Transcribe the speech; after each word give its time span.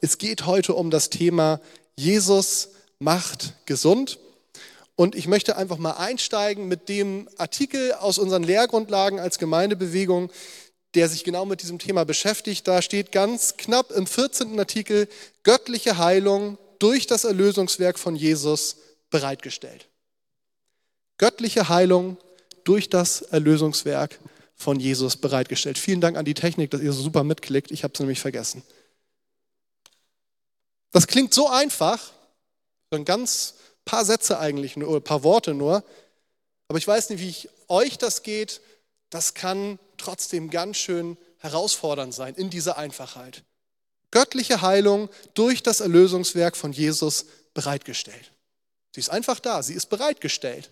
Es 0.00 0.18
geht 0.18 0.46
heute 0.46 0.74
um 0.74 0.90
das 0.90 1.10
Thema 1.10 1.60
Jesus 1.96 2.70
macht 3.00 3.54
gesund. 3.66 4.18
Und 4.94 5.14
ich 5.14 5.28
möchte 5.28 5.56
einfach 5.56 5.78
mal 5.78 5.92
einsteigen 5.92 6.66
mit 6.66 6.88
dem 6.88 7.28
Artikel 7.36 7.92
aus 7.92 8.18
unseren 8.18 8.42
Lehrgrundlagen 8.42 9.20
als 9.20 9.38
Gemeindebewegung, 9.38 10.30
der 10.94 11.08
sich 11.08 11.22
genau 11.22 11.44
mit 11.44 11.62
diesem 11.62 11.78
Thema 11.78 12.04
beschäftigt. 12.04 12.66
Da 12.66 12.82
steht 12.82 13.12
ganz 13.12 13.56
knapp 13.56 13.90
im 13.92 14.06
14. 14.06 14.58
Artikel 14.58 15.08
göttliche 15.44 15.98
Heilung 15.98 16.58
durch 16.78 17.06
das 17.06 17.24
Erlösungswerk 17.24 17.98
von 17.98 18.16
Jesus 18.16 18.76
bereitgestellt. 19.10 19.88
Göttliche 21.16 21.68
Heilung 21.68 22.16
durch 22.64 22.88
das 22.88 23.22
Erlösungswerk 23.22 24.18
von 24.54 24.80
Jesus 24.80 25.16
bereitgestellt. 25.16 25.78
Vielen 25.78 26.00
Dank 26.00 26.16
an 26.16 26.24
die 26.24 26.34
Technik, 26.34 26.70
dass 26.70 26.80
ihr 26.80 26.92
so 26.92 27.02
super 27.02 27.24
mitklickt. 27.24 27.70
Ich 27.70 27.84
habe 27.84 27.94
es 27.94 28.00
nämlich 28.00 28.20
vergessen. 28.20 28.62
Das 30.90 31.06
klingt 31.06 31.34
so 31.34 31.48
einfach, 31.48 32.12
ein 32.90 33.04
ganz 33.04 33.54
paar 33.84 34.04
Sätze 34.04 34.38
eigentlich 34.38 34.76
nur, 34.76 34.96
ein 34.96 35.02
paar 35.02 35.22
Worte 35.22 35.54
nur. 35.54 35.84
Aber 36.68 36.78
ich 36.78 36.86
weiß 36.86 37.10
nicht, 37.10 37.20
wie 37.20 37.28
ich 37.28 37.48
euch 37.68 37.98
das 37.98 38.22
geht. 38.22 38.60
Das 39.10 39.34
kann 39.34 39.78
trotzdem 39.96 40.50
ganz 40.50 40.76
schön 40.76 41.16
herausfordernd 41.38 42.14
sein 42.14 42.34
in 42.34 42.50
dieser 42.50 42.76
Einfachheit. 42.76 43.42
Göttliche 44.10 44.62
Heilung 44.62 45.08
durch 45.34 45.62
das 45.62 45.80
Erlösungswerk 45.80 46.56
von 46.56 46.72
Jesus 46.72 47.26
bereitgestellt. 47.54 48.32
Sie 48.94 49.00
ist 49.00 49.10
einfach 49.10 49.38
da, 49.40 49.62
sie 49.62 49.74
ist 49.74 49.86
bereitgestellt. 49.86 50.70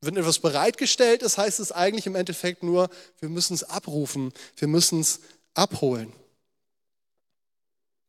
Wenn 0.00 0.16
etwas 0.16 0.38
bereitgestellt 0.38 1.22
ist, 1.22 1.38
heißt 1.38 1.58
es 1.58 1.72
eigentlich 1.72 2.06
im 2.06 2.14
Endeffekt 2.14 2.62
nur, 2.62 2.90
wir 3.18 3.28
müssen 3.28 3.54
es 3.54 3.64
abrufen, 3.64 4.32
wir 4.56 4.68
müssen 4.68 5.00
es 5.00 5.20
abholen. 5.54 6.12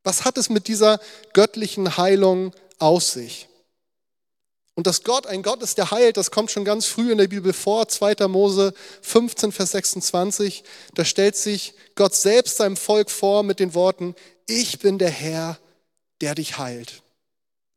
Was 0.08 0.24
hat 0.24 0.38
es 0.38 0.48
mit 0.50 0.70
dieser 0.70 1.02
göttlichen 1.34 1.98
Heilung 1.98 2.54
aus 2.80 3.12
sich? 3.12 3.50
Und 4.74 4.88
dass 4.88 5.04
Gott 5.04 5.28
ein 5.28 5.44
Gott 5.44 5.62
ist, 5.62 5.78
der 5.78 5.92
heilt, 5.92 6.16
das 6.16 6.32
kommt 6.32 6.50
schon 6.50 6.64
ganz 6.64 6.86
früh 6.86 7.12
in 7.12 7.18
der 7.18 7.28
Bibel 7.28 7.52
vor, 7.52 7.90
2. 7.90 8.26
Mose 8.30 8.74
15, 9.02 9.52
Vers 9.52 9.72
26. 9.72 10.64
Da 10.94 11.04
stellt 11.04 11.36
sich 11.36 11.74
Gott 11.96 12.16
selbst 12.16 12.56
seinem 12.56 12.78
Volk 12.78 13.12
vor 13.12 13.44
mit 13.44 13.60
den 13.60 13.74
Worten, 13.74 14.16
ich 14.46 14.80
bin 14.80 14.98
der 14.98 15.10
Herr, 15.10 15.60
der 16.22 16.36
dich 16.36 16.58
heilt. 16.58 17.04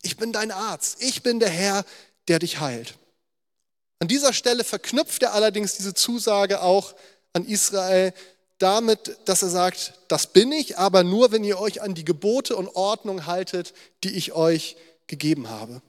Ich 0.03 0.17
bin 0.17 0.33
dein 0.33 0.53
Arzt, 0.53 1.03
ich 1.03 1.25
bin 1.25 1.41
der 1.41 1.51
Herr, 1.51 1.85
der 2.29 2.39
dich 2.39 2.61
heilt. 2.61 2.95
An 3.99 4.07
dieser 4.07 4.33
Stelle 4.33 4.63
verknüpft 4.63 5.25
er 5.25 5.35
allerdings 5.35 5.75
diese 5.75 5.95
Zusage 5.95 6.63
auch 6.63 6.95
an 7.33 7.45
Israel 7.45 8.15
damit, 8.61 9.17
dass 9.25 9.43
er 9.43 9.49
sagt, 9.49 9.95
das 10.09 10.29
bin 10.29 10.53
ich, 10.53 10.79
aber 10.79 11.03
nur, 11.03 11.33
wenn 11.33 11.45
ihr 11.45 11.59
euch 11.59 11.83
an 11.83 11.95
die 11.95 12.05
Gebote 12.05 12.55
und 12.55 12.69
Ordnung 12.77 13.27
haltet, 13.27 13.73
die 14.05 14.11
ich 14.17 14.33
euch 14.33 14.77
gegeben 15.07 15.49
habe. 15.49 15.83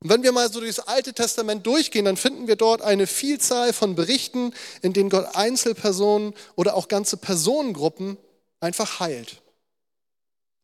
Und 0.00 0.08
wenn 0.08 0.22
wir 0.22 0.32
mal 0.32 0.50
so 0.50 0.58
durch 0.58 0.74
das 0.74 0.88
Alte 0.88 1.12
Testament 1.12 1.64
durchgehen, 1.66 2.06
dann 2.06 2.16
finden 2.16 2.48
wir 2.48 2.56
dort 2.56 2.82
eine 2.82 3.06
Vielzahl 3.06 3.72
von 3.72 3.94
Berichten, 3.94 4.52
in 4.80 4.92
denen 4.92 5.10
Gott 5.10 5.36
Einzelpersonen 5.36 6.34
oder 6.56 6.74
auch 6.74 6.88
ganze 6.88 7.16
Personengruppen 7.16 8.16
einfach 8.58 8.98
heilt. 8.98 9.41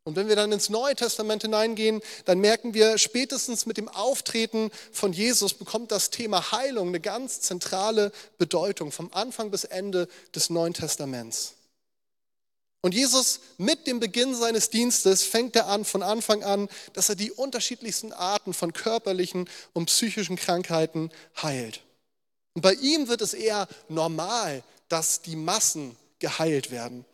Und 0.08 0.16
wenn 0.16 0.28
wir 0.28 0.36
dann 0.36 0.52
ins 0.52 0.70
Neue 0.70 0.96
Testament 0.96 1.42
hineingehen, 1.42 2.00
dann 2.24 2.38
merken 2.38 2.72
wir, 2.72 2.96
spätestens 2.96 3.66
mit 3.66 3.76
dem 3.76 3.90
Auftreten 3.90 4.70
von 4.90 5.12
Jesus 5.12 5.52
bekommt 5.52 5.92
das 5.92 6.08
Thema 6.08 6.50
Heilung 6.50 6.88
eine 6.88 6.98
ganz 6.98 7.42
zentrale 7.42 8.10
Bedeutung 8.38 8.90
vom 8.90 9.12
Anfang 9.12 9.50
bis 9.50 9.64
Ende 9.64 10.08
des 10.34 10.48
Neuen 10.48 10.72
Testaments. 10.72 11.56
Und 12.80 12.94
Jesus 12.94 13.40
mit 13.58 13.86
dem 13.86 14.00
Beginn 14.00 14.34
seines 14.34 14.70
Dienstes 14.70 15.24
fängt 15.24 15.54
er 15.56 15.66
an, 15.66 15.84
von 15.84 16.02
Anfang 16.02 16.42
an, 16.42 16.70
dass 16.94 17.10
er 17.10 17.14
die 17.14 17.30
unterschiedlichsten 17.30 18.14
Arten 18.14 18.54
von 18.54 18.72
körperlichen 18.72 19.46
und 19.74 19.86
psychischen 19.86 20.36
Krankheiten 20.36 21.10
heilt. 21.42 21.82
Und 22.54 22.62
bei 22.62 22.72
ihm 22.72 23.08
wird 23.08 23.20
es 23.20 23.34
eher 23.34 23.68
normal, 23.90 24.62
dass 24.88 25.20
die 25.20 25.36
Massen 25.36 25.96
geheilt 26.18 26.70
werden. 26.70 27.04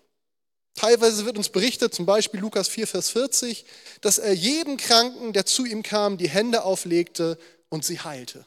Teilweise 0.85 1.25
wird 1.25 1.39
uns 1.39 1.49
berichtet, 1.49 1.95
zum 1.95 2.05
Beispiel 2.05 2.41
Lukas 2.41 2.69
4, 2.69 2.87
Vers 2.87 3.09
40, 3.09 3.65
dass 4.03 4.19
er 4.19 4.35
jedem 4.35 4.77
Kranken, 4.77 5.33
der 5.33 5.47
zu 5.47 5.65
ihm 5.65 5.83
kam, 5.83 6.19
die 6.19 6.29
Hände 6.29 6.63
auflegte 6.63 7.39
und 7.71 7.87
sie 7.87 8.01
heilte. 8.01 8.45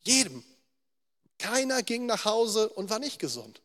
Jedem. 0.00 0.42
Keiner 1.36 1.82
ging 1.82 2.06
nach 2.06 2.24
Hause 2.24 2.70
und 2.70 2.88
war 2.88 3.00
nicht 3.00 3.18
gesund. 3.18 3.60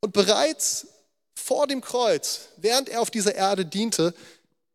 Und 0.00 0.12
bereits 0.12 0.88
vor 1.36 1.68
dem 1.68 1.82
Kreuz, 1.82 2.48
während 2.56 2.88
er 2.88 3.00
auf 3.00 3.12
dieser 3.12 3.36
Erde 3.36 3.64
diente, 3.64 4.12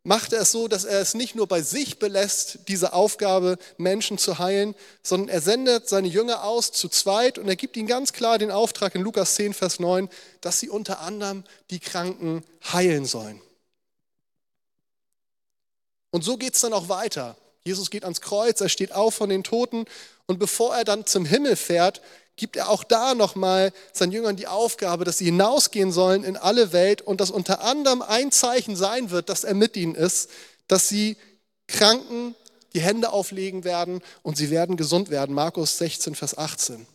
macht 0.05 0.33
er 0.33 0.41
es 0.41 0.51
so, 0.51 0.67
dass 0.67 0.85
er 0.85 1.01
es 1.01 1.16
nicht 1.16 1.35
nur 1.35 1.47
bei 1.47 1.61
sich 1.61 1.97
belässt, 1.97 2.59
diese 2.67 2.93
Aufgabe, 2.93 3.57
Menschen 3.77 4.19
zu 4.19 4.38
heilen, 4.38 4.75
sondern 5.01 5.29
er 5.29 5.41
sendet 5.41 5.89
seine 5.89 6.07
Jünger 6.07 6.43
aus 6.43 6.71
zu 6.71 6.88
zweit 6.89 7.39
und 7.39 7.47
er 7.47 7.55
gibt 7.55 7.75
ihnen 7.75 7.88
ganz 7.88 8.13
klar 8.13 8.38
den 8.38 8.51
Auftrag 8.51 8.93
in 8.93 9.01
Lukas 9.01 9.35
10, 9.35 9.55
Vers 9.55 9.79
9, 9.79 10.07
dass 10.41 10.59
sie 10.59 10.69
unter 10.69 10.99
anderem 10.99 11.43
die 11.71 11.79
Kranken 11.79 12.43
heilen 12.71 13.05
sollen. 13.05 13.41
Und 16.11 16.23
so 16.23 16.37
geht 16.37 16.53
es 16.53 16.61
dann 16.61 16.73
auch 16.73 16.87
weiter. 16.87 17.35
Jesus 17.63 17.89
geht 17.89 18.03
ans 18.03 18.22
Kreuz, 18.22 18.61
er 18.61 18.69
steht 18.69 18.91
auf 18.91 19.16
von 19.16 19.29
den 19.29 19.43
Toten 19.43 19.85
und 20.27 20.37
bevor 20.37 20.75
er 20.75 20.83
dann 20.83 21.07
zum 21.07 21.25
Himmel 21.25 21.55
fährt, 21.55 22.01
gibt 22.35 22.56
er 22.56 22.69
auch 22.69 22.84
da 22.84 23.16
nochmal 23.16 23.72
seinen 23.94 24.12
Jüngern 24.12 24.35
die 24.35 24.47
Aufgabe, 24.47 25.06
dass 25.06 25.18
sie 25.18 25.25
hinausgehen 25.25 25.91
sollen 25.91 26.23
in 26.23 26.38
alle 26.38 26.73
Welt 26.73 27.01
und 27.01 27.22
dass 27.22 27.31
unter 27.31 27.62
anderem 27.62 28.01
ein 28.01 28.31
Zeichen 28.31 28.75
sein 28.75 29.09
wird, 29.09 29.29
dass 29.29 29.44
er 29.44 29.53
mit 29.53 29.78
ihnen 29.78 29.96
ist, 29.96 30.29
dass 30.68 30.90
sie 30.90 31.18
Kranken 31.68 32.35
die 32.73 32.81
Hände 32.81 33.12
auflegen 33.12 33.63
werden 33.63 34.01
und 34.22 34.38
sie 34.38 34.50
werden 34.50 34.75
gesund 34.75 35.09
werden. 35.09 35.34
Markus 35.34 35.78
16, 35.78 36.16
Vers 36.16 36.38
18. 36.38 36.85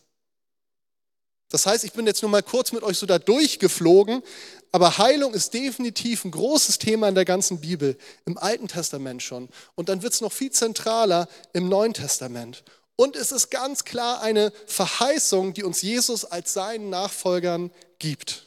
Das 1.49 1.65
heißt, 1.65 1.83
ich 1.83 1.91
bin 1.91 2.07
jetzt 2.07 2.21
nur 2.21 2.31
mal 2.31 2.43
kurz 2.43 2.71
mit 2.71 2.83
euch 2.83 2.97
so 2.97 3.05
da 3.05 3.19
durchgeflogen, 3.19 4.23
aber 4.71 4.97
Heilung 4.97 5.33
ist 5.33 5.53
definitiv 5.53 6.23
ein 6.23 6.31
großes 6.31 6.77
Thema 6.77 7.09
in 7.09 7.15
der 7.15 7.25
ganzen 7.25 7.59
Bibel, 7.59 7.97
im 8.25 8.37
Alten 8.37 8.69
Testament 8.69 9.21
schon. 9.21 9.49
Und 9.75 9.89
dann 9.89 10.01
wird 10.01 10.13
es 10.13 10.21
noch 10.21 10.31
viel 10.31 10.51
zentraler 10.51 11.27
im 11.51 11.67
Neuen 11.67 11.93
Testament. 11.93 12.63
Und 13.01 13.15
es 13.15 13.31
ist 13.31 13.49
ganz 13.49 13.83
klar 13.83 14.21
eine 14.21 14.53
Verheißung, 14.67 15.55
die 15.55 15.63
uns 15.63 15.81
Jesus 15.81 16.23
als 16.23 16.53
seinen 16.53 16.91
Nachfolgern 16.91 17.71
gibt. 17.97 18.45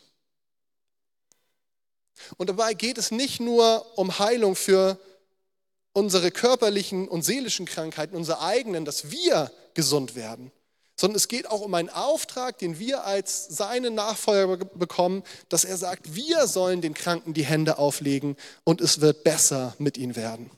Und 2.36 2.50
dabei 2.50 2.74
geht 2.74 2.96
es 2.96 3.10
nicht 3.10 3.40
nur 3.40 3.84
um 3.98 4.20
Heilung 4.20 4.54
für 4.54 4.96
unsere 5.92 6.30
körperlichen 6.30 7.08
und 7.08 7.22
seelischen 7.22 7.66
Krankheiten, 7.66 8.14
unsere 8.14 8.42
eigenen, 8.42 8.84
dass 8.84 9.10
wir 9.10 9.50
gesund 9.74 10.14
werden, 10.14 10.52
sondern 10.94 11.16
es 11.16 11.26
geht 11.26 11.50
auch 11.50 11.60
um 11.60 11.74
einen 11.74 11.90
Auftrag, 11.90 12.56
den 12.58 12.78
wir 12.78 13.02
als 13.02 13.48
seine 13.48 13.90
Nachfolger 13.90 14.66
bekommen, 14.66 15.24
dass 15.48 15.64
er 15.64 15.78
sagt, 15.78 16.14
wir 16.14 16.46
sollen 16.46 16.80
den 16.80 16.94
Kranken 16.94 17.34
die 17.34 17.44
Hände 17.44 17.76
auflegen 17.78 18.36
und 18.62 18.80
es 18.80 19.00
wird 19.00 19.24
besser 19.24 19.74
mit 19.78 19.96
ihnen 19.98 20.14
werden. 20.14 20.48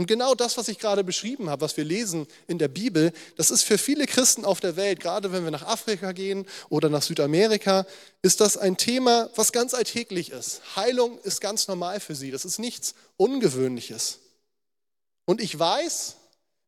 Und 0.00 0.06
genau 0.06 0.34
das, 0.34 0.56
was 0.56 0.68
ich 0.68 0.78
gerade 0.78 1.04
beschrieben 1.04 1.50
habe, 1.50 1.60
was 1.60 1.76
wir 1.76 1.84
lesen 1.84 2.26
in 2.46 2.56
der 2.56 2.68
Bibel, 2.68 3.12
das 3.36 3.50
ist 3.50 3.64
für 3.64 3.76
viele 3.76 4.06
Christen 4.06 4.46
auf 4.46 4.58
der 4.58 4.76
Welt, 4.76 4.98
gerade 4.98 5.30
wenn 5.30 5.44
wir 5.44 5.50
nach 5.50 5.66
Afrika 5.66 6.12
gehen 6.12 6.46
oder 6.70 6.88
nach 6.88 7.02
Südamerika, 7.02 7.84
ist 8.22 8.40
das 8.40 8.56
ein 8.56 8.78
Thema, 8.78 9.28
was 9.36 9.52
ganz 9.52 9.74
alltäglich 9.74 10.30
ist. 10.30 10.62
Heilung 10.74 11.18
ist 11.18 11.42
ganz 11.42 11.68
normal 11.68 12.00
für 12.00 12.14
sie. 12.14 12.30
Das 12.30 12.46
ist 12.46 12.58
nichts 12.58 12.94
Ungewöhnliches. 13.18 14.20
Und 15.26 15.38
ich 15.38 15.58
weiß, 15.58 16.16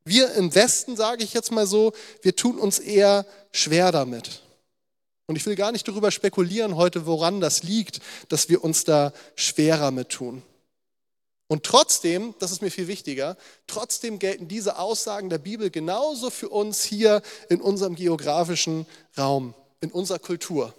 wir 0.04 0.34
im 0.34 0.54
Westen, 0.54 0.94
sage 0.94 1.25
ich 1.25 1.32
jetzt 1.32 1.53
mal 1.53 1.66
so, 1.66 1.94
wir 2.20 2.37
tun 2.37 2.59
uns 2.59 2.81
eher 2.81 3.25
schwer 3.50 3.93
damit. 3.93 4.43
Und 5.25 5.37
ich 5.37 5.47
will 5.47 5.56
gar 5.56 5.72
nicht 5.72 5.88
darüber 5.88 6.11
spekulieren 6.11 6.76
heute, 6.76 7.06
woran 7.06 7.40
das 7.40 7.62
liegt, 7.62 8.00
dass 8.29 8.50
wir 8.50 8.62
uns 8.62 8.84
da 8.84 9.14
schwerer 9.37 9.90
mit 9.90 10.11
tun. 10.11 10.43
Und 11.52 11.64
trotzdem, 11.64 12.34
das 12.38 12.50
ist 12.50 12.62
mir 12.62 12.70
viel 12.70 12.88
wichtiger, 12.88 13.37
trotzdem 13.66 14.19
gelten 14.19 14.49
diese 14.49 14.78
Aussagen 14.78 15.28
der 15.28 15.37
Bibel 15.37 15.69
genauso 15.69 16.31
für 16.31 16.49
uns 16.49 16.82
hier 16.82 17.20
in 17.50 17.60
unserem 17.60 17.94
geografischen 17.94 18.87
Raum, 19.19 19.52
in 19.82 19.93
unserer 19.93 20.19
Kultur. 20.19 20.75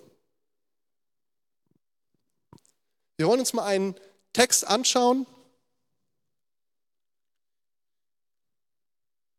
Wir 3.17 3.27
wollen 3.27 3.39
uns 3.39 3.53
mal 3.53 3.65
einen 3.65 3.93
Text 4.33 4.65
anschauen. 4.65 5.27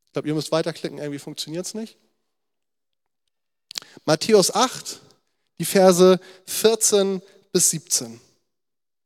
Ich 0.06 0.12
glaube, 0.12 0.28
ihr 0.28 0.34
müsst 0.34 0.52
weiterklicken, 0.52 0.98
irgendwie 0.98 1.19
funktioniert 1.19 1.66
es 1.66 1.75
nicht. 1.75 1.98
Matthäus 4.04 4.54
8, 4.54 5.00
die 5.58 5.64
Verse 5.64 6.20
14 6.46 7.20
bis 7.50 7.70
17. 7.70 8.20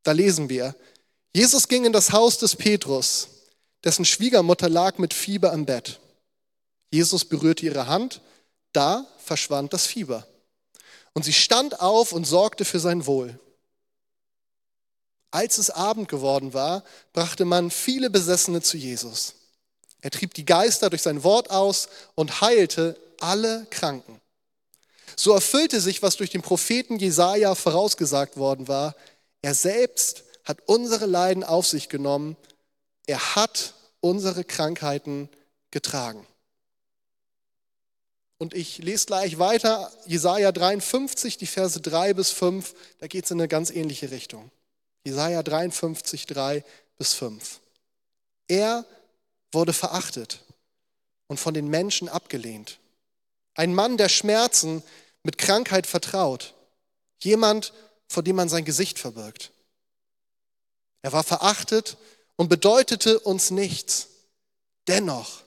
Da 0.02 0.12
lesen 0.12 0.50
wir, 0.50 0.74
Jesus 1.38 1.68
ging 1.68 1.84
in 1.84 1.92
das 1.92 2.10
Haus 2.10 2.38
des 2.38 2.56
Petrus, 2.56 3.28
dessen 3.84 4.04
Schwiegermutter 4.04 4.68
lag 4.68 4.98
mit 4.98 5.14
Fieber 5.14 5.52
im 5.52 5.66
Bett. 5.66 6.00
Jesus 6.90 7.24
berührte 7.24 7.64
ihre 7.64 7.86
Hand, 7.86 8.22
da 8.72 9.06
verschwand 9.18 9.72
das 9.72 9.86
Fieber 9.86 10.26
Und 11.12 11.24
sie 11.24 11.32
stand 11.32 11.80
auf 11.80 12.10
und 12.10 12.24
sorgte 12.24 12.64
für 12.64 12.80
sein 12.80 13.06
Wohl. 13.06 13.38
Als 15.30 15.58
es 15.58 15.70
Abend 15.70 16.08
geworden 16.08 16.54
war, 16.54 16.82
brachte 17.12 17.44
man 17.44 17.70
viele 17.70 18.10
Besessene 18.10 18.60
zu 18.60 18.76
Jesus. 18.76 19.34
Er 20.00 20.10
trieb 20.10 20.34
die 20.34 20.44
Geister 20.44 20.90
durch 20.90 21.02
sein 21.02 21.22
Wort 21.22 21.50
aus 21.50 21.88
und 22.16 22.40
heilte 22.40 23.00
alle 23.20 23.64
Kranken. 23.70 24.20
So 25.14 25.34
erfüllte 25.34 25.80
sich, 25.80 26.02
was 26.02 26.16
durch 26.16 26.30
den 26.30 26.42
Propheten 26.42 26.98
Jesaja 26.98 27.54
vorausgesagt 27.54 28.38
worden 28.38 28.66
war. 28.66 28.96
Er 29.40 29.54
selbst 29.54 30.24
hat 30.48 30.62
unsere 30.66 31.06
Leiden 31.06 31.44
auf 31.44 31.66
sich 31.66 31.88
genommen. 31.88 32.36
Er 33.06 33.36
hat 33.36 33.74
unsere 34.00 34.44
Krankheiten 34.44 35.28
getragen. 35.70 36.26
Und 38.38 38.54
ich 38.54 38.78
lese 38.78 39.06
gleich 39.06 39.38
weiter, 39.38 39.92
Jesaja 40.06 40.52
53, 40.52 41.36
die 41.36 41.46
Verse 41.46 41.80
3 41.80 42.14
bis 42.14 42.30
5, 42.30 42.74
da 42.98 43.08
geht 43.08 43.24
es 43.24 43.30
in 43.30 43.40
eine 43.40 43.48
ganz 43.48 43.70
ähnliche 43.70 44.10
Richtung. 44.10 44.50
Jesaja 45.04 45.42
53, 45.42 46.26
3 46.26 46.64
bis 46.96 47.14
5. 47.14 47.60
Er 48.46 48.84
wurde 49.52 49.72
verachtet 49.72 50.44
und 51.26 51.38
von 51.38 51.52
den 51.52 51.68
Menschen 51.68 52.08
abgelehnt. 52.08 52.78
Ein 53.54 53.74
Mann 53.74 53.96
der 53.96 54.08
Schmerzen, 54.08 54.82
mit 55.24 55.36
Krankheit 55.36 55.86
vertraut. 55.86 56.54
Jemand, 57.22 57.72
vor 58.06 58.22
dem 58.22 58.36
man 58.36 58.48
sein 58.48 58.64
Gesicht 58.64 58.98
verbirgt. 58.98 59.50
Er 61.02 61.12
war 61.12 61.24
verachtet 61.24 61.96
und 62.36 62.48
bedeutete 62.48 63.20
uns 63.20 63.50
nichts. 63.50 64.08
Dennoch, 64.86 65.42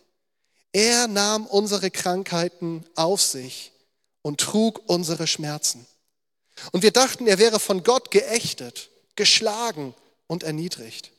er 0.72 1.08
nahm 1.08 1.46
unsere 1.46 1.92
Krankheiten 1.92 2.86
auf 2.96 3.22
sich 3.22 3.72
und 4.22 4.40
trug 4.40 4.82
unsere 4.88 5.28
Schmerzen. 5.28 5.86
Und 6.72 6.84
wir 6.84 6.92
dachten, 6.92 7.28
er 7.28 7.40
wäre 7.40 7.60
von 7.60 7.84
Gott 7.84 8.12
geächtet, 8.12 8.90
geschlagen 9.16 9.96
und 10.28 10.44
erniedrigt. 10.44 11.12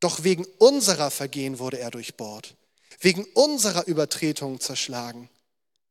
Doch 0.00 0.24
wegen 0.24 0.44
unserer 0.58 1.10
Vergehen 1.10 1.58
wurde 1.58 1.78
er 1.78 1.90
durchbohrt, 1.90 2.54
wegen 3.00 3.24
unserer 3.34 3.86
Übertretungen 3.86 4.60
zerschlagen. 4.60 5.28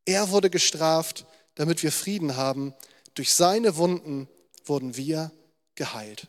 Er 0.04 0.30
wurde 0.30 0.50
gestraft, 0.50 1.24
damit 1.54 1.82
wir 1.82 1.92
Frieden 1.92 2.36
haben. 2.36 2.74
Durch 3.14 3.34
seine 3.34 3.76
Wunden 3.76 4.28
wurden 4.64 4.96
wir 4.96 5.32
geheilt. 5.74 6.28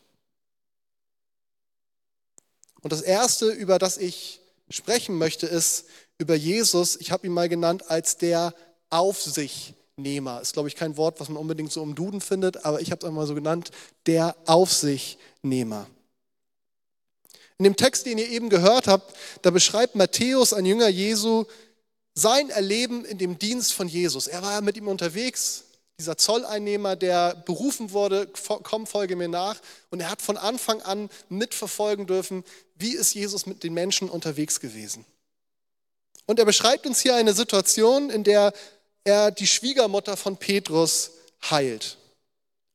Und 2.82 2.92
das 2.92 3.02
Erste, 3.02 3.50
über 3.50 3.78
das 3.78 3.96
ich 3.96 4.40
sprechen 4.70 5.16
möchte, 5.18 5.46
ist 5.46 5.86
über 6.18 6.34
Jesus. 6.34 6.96
Ich 6.96 7.10
habe 7.10 7.26
ihn 7.26 7.32
mal 7.32 7.48
genannt 7.48 7.90
als 7.90 8.16
der 8.16 8.54
Aufsichnehmer. 8.90 10.40
Ist, 10.40 10.52
glaube 10.52 10.68
ich, 10.68 10.76
kein 10.76 10.96
Wort, 10.96 11.20
was 11.20 11.28
man 11.28 11.38
unbedingt 11.38 11.72
so 11.72 11.82
im 11.82 11.94
Duden 11.94 12.20
findet, 12.20 12.64
aber 12.64 12.80
ich 12.80 12.90
habe 12.90 13.00
es 13.00 13.08
einmal 13.08 13.26
so 13.26 13.34
genannt, 13.34 13.70
der 14.06 14.36
Aufsichnehmer. 14.46 15.86
In 17.58 17.64
dem 17.64 17.76
Text, 17.76 18.06
den 18.06 18.18
ihr 18.18 18.28
eben 18.28 18.50
gehört 18.50 18.86
habt, 18.86 19.14
da 19.42 19.50
beschreibt 19.50 19.96
Matthäus, 19.96 20.52
ein 20.52 20.64
Jünger 20.64 20.88
Jesu, 20.88 21.44
sein 22.14 22.50
Erleben 22.50 23.04
in 23.04 23.18
dem 23.18 23.38
Dienst 23.38 23.72
von 23.72 23.88
Jesus. 23.88 24.28
Er 24.28 24.42
war 24.42 24.60
mit 24.60 24.76
ihm 24.76 24.88
unterwegs, 24.88 25.64
dieser 25.98 26.16
Zolleinnehmer, 26.16 26.94
der 26.94 27.34
berufen 27.34 27.90
wurde, 27.90 28.28
komm, 28.62 28.86
folge 28.86 29.16
mir 29.16 29.28
nach. 29.28 29.56
Und 29.90 30.00
er 30.00 30.10
hat 30.10 30.22
von 30.22 30.36
Anfang 30.36 30.80
an 30.82 31.10
mitverfolgen 31.28 32.06
dürfen, 32.06 32.44
wie 32.76 32.94
ist 32.94 33.14
Jesus 33.14 33.46
mit 33.46 33.64
den 33.64 33.74
Menschen 33.74 34.08
unterwegs 34.08 34.60
gewesen. 34.60 35.04
Und 36.26 36.38
er 36.38 36.44
beschreibt 36.44 36.86
uns 36.86 37.00
hier 37.00 37.16
eine 37.16 37.34
Situation, 37.34 38.10
in 38.10 38.22
der 38.22 38.52
er 39.02 39.32
die 39.32 39.46
Schwiegermutter 39.46 40.16
von 40.16 40.36
Petrus 40.36 41.10
heilt. 41.50 41.96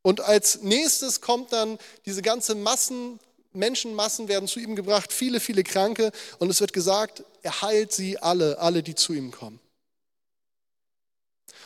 Und 0.02 0.20
als 0.20 0.62
nächstes 0.62 1.22
kommt 1.22 1.54
dann 1.54 1.78
diese 2.06 2.22
ganze 2.22 2.56
Massen 2.56 3.20
Menschenmassen 3.54 4.28
werden 4.28 4.48
zu 4.48 4.60
ihm 4.60 4.76
gebracht, 4.76 5.14
viele, 5.14 5.40
viele 5.40 5.64
Kranke. 5.64 6.12
Und 6.40 6.50
es 6.50 6.60
wird 6.60 6.74
gesagt, 6.74 7.24
er 7.44 7.62
heilt 7.62 7.92
sie 7.92 8.18
alle, 8.18 8.58
alle, 8.58 8.82
die 8.84 8.96
zu 8.96 9.14
ihm 9.14 9.32
kommen. 9.32 9.60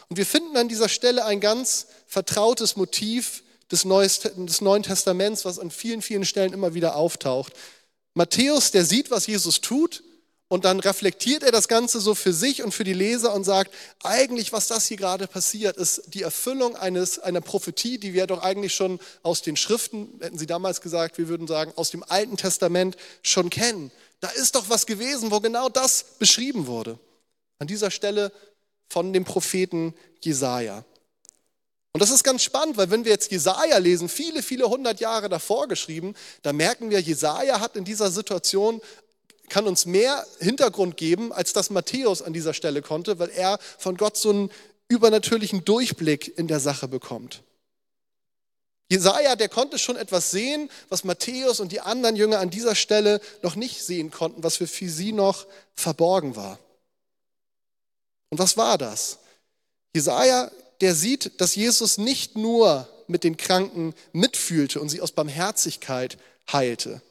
Und 0.10 0.18
wir 0.18 0.26
finden 0.26 0.56
an 0.56 0.70
dieser 0.70 0.90
Stelle 0.90 1.26
ein 1.26 1.40
ganz 1.40 1.88
vertrautes 2.08 2.76
Motiv 2.76 3.44
des, 3.72 3.84
Neuen 3.86 4.84
Testaments, 4.84 5.46
was 5.46 5.60
an 5.60 5.72
vielen, 5.72 6.02
vielen 6.02 6.26
Stellen 6.26 6.54
immer 6.54 6.74
wieder 6.74 6.96
auftaucht. 6.96 7.54
Matthäus, 8.14 8.72
der 8.72 8.86
sieht, 8.86 9.12
was 9.12 9.28
Jesus 9.28 9.62
tut 9.62 10.04
und 10.48 10.64
dann 10.64 10.80
reflektiert 10.80 11.44
er 11.44 11.52
das 11.52 11.68
Ganze 11.68 12.00
so 12.00 12.16
für 12.16 12.32
sich 12.32 12.64
und 12.64 12.72
für 12.74 12.86
die 12.86 12.94
Leser 12.94 13.34
und 13.34 13.44
sagt, 13.44 13.74
eigentlich, 14.02 14.54
was 14.54 14.68
das 14.68 14.88
hier 14.88 14.96
gerade 14.96 15.28
passiert, 15.28 15.76
ist 15.76 16.04
die 16.08 16.22
Erfüllung 16.22 16.78
eines, 16.78 17.20
einer 17.20 17.42
Prophetie, 17.42 17.98
die 17.98 18.14
wir 18.14 18.28
doch 18.28 18.42
eigentlich 18.42 18.74
schon 18.74 19.00
aus 19.24 19.42
den 19.42 19.58
Schriften, 19.58 20.20
hätten 20.22 20.38
sie 20.38 20.48
damals 20.48 20.80
gesagt, 20.80 21.18
wir 21.18 21.28
würden 21.28 21.48
sagen, 21.48 21.74
aus 21.76 21.92
dem 21.92 22.04
Alten 22.08 22.38
Testament 22.38 22.96
schon 23.24 23.50
kennen. 23.50 23.92
Da 24.22 24.30
ist 24.30 24.56
doch 24.56 24.70
was 24.70 24.86
gewesen, 24.86 25.32
wo 25.32 25.42
genau 25.42 25.68
das 25.68 26.06
beschrieben 26.18 26.66
wurde. 26.66 26.98
An 27.60 27.68
dieser 27.68 27.92
Stelle 27.92 28.32
von 28.88 29.14
dem 29.14 29.26
Propheten 29.26 29.94
Jesaja. 30.22 30.84
Und 31.94 32.02
das 32.02 32.12
ist 32.12 32.24
ganz 32.24 32.44
spannend, 32.44 32.78
weil 32.78 32.92
wenn 32.92 33.06
wir 33.06 33.12
jetzt 33.12 33.32
Jesaja 33.32 33.78
lesen, 33.80 34.08
viele, 34.08 34.44
viele 34.44 34.70
hundert 34.70 35.00
Jahre 35.00 35.30
davor 35.30 35.68
geschrieben, 35.68 36.14
da 36.44 36.54
merken 36.54 36.90
wir, 36.90 37.00
Jesaja 37.00 37.60
hat 37.60 37.76
in 37.76 37.86
dieser 37.86 38.12
Situation 38.12 38.82
kann 39.50 39.66
uns 39.66 39.86
mehr 39.86 40.26
Hintergrund 40.40 40.98
geben, 40.98 41.32
als 41.32 41.54
das 41.54 41.70
Matthäus 41.70 42.22
an 42.22 42.34
dieser 42.34 42.54
Stelle 42.54 42.82
konnte, 42.82 43.18
weil 43.18 43.30
er 43.30 43.60
von 43.78 43.98
Gott 43.98 44.18
so 44.18 44.30
einen 44.30 44.52
übernatürlichen 44.90 45.66
Durchblick 45.66 46.38
in 46.38 46.48
der 46.48 46.60
Sache 46.60 46.88
bekommt. 46.88 47.44
Jesaja, 48.90 49.36
der 49.36 49.50
konnte 49.50 49.78
schon 49.80 49.98
etwas 49.98 50.32
sehen, 50.32 50.70
was 50.88 51.04
Matthäus 51.04 51.60
und 51.60 51.72
die 51.72 51.82
anderen 51.82 52.16
Jünger 52.16 52.40
an 52.40 52.50
dieser 52.50 52.76
Stelle 52.76 53.20
noch 53.42 53.56
nicht 53.56 53.84
sehen 53.84 54.12
konnten, 54.12 54.44
was 54.44 54.58
für 54.58 54.68
sie 54.68 55.12
noch 55.12 55.46
verborgen 55.76 56.36
war. 56.36 56.60
Und 58.30 58.40
was 58.40 58.58
war 58.58 58.78
das? 58.78 59.20
Jesaja, 59.94 60.52
der 60.82 60.96
sieht, 60.96 61.40
dass 61.42 61.56
Jesus 61.56 61.98
nicht 61.98 62.36
nur 62.36 62.88
mit 63.08 63.24
den 63.24 63.38
Kranken 63.38 63.94
mitfühlte 64.12 64.80
und 64.80 64.90
sie 64.90 65.02
aus 65.02 65.12
Barmherzigkeit 65.12 66.18
heilte, 66.52 67.02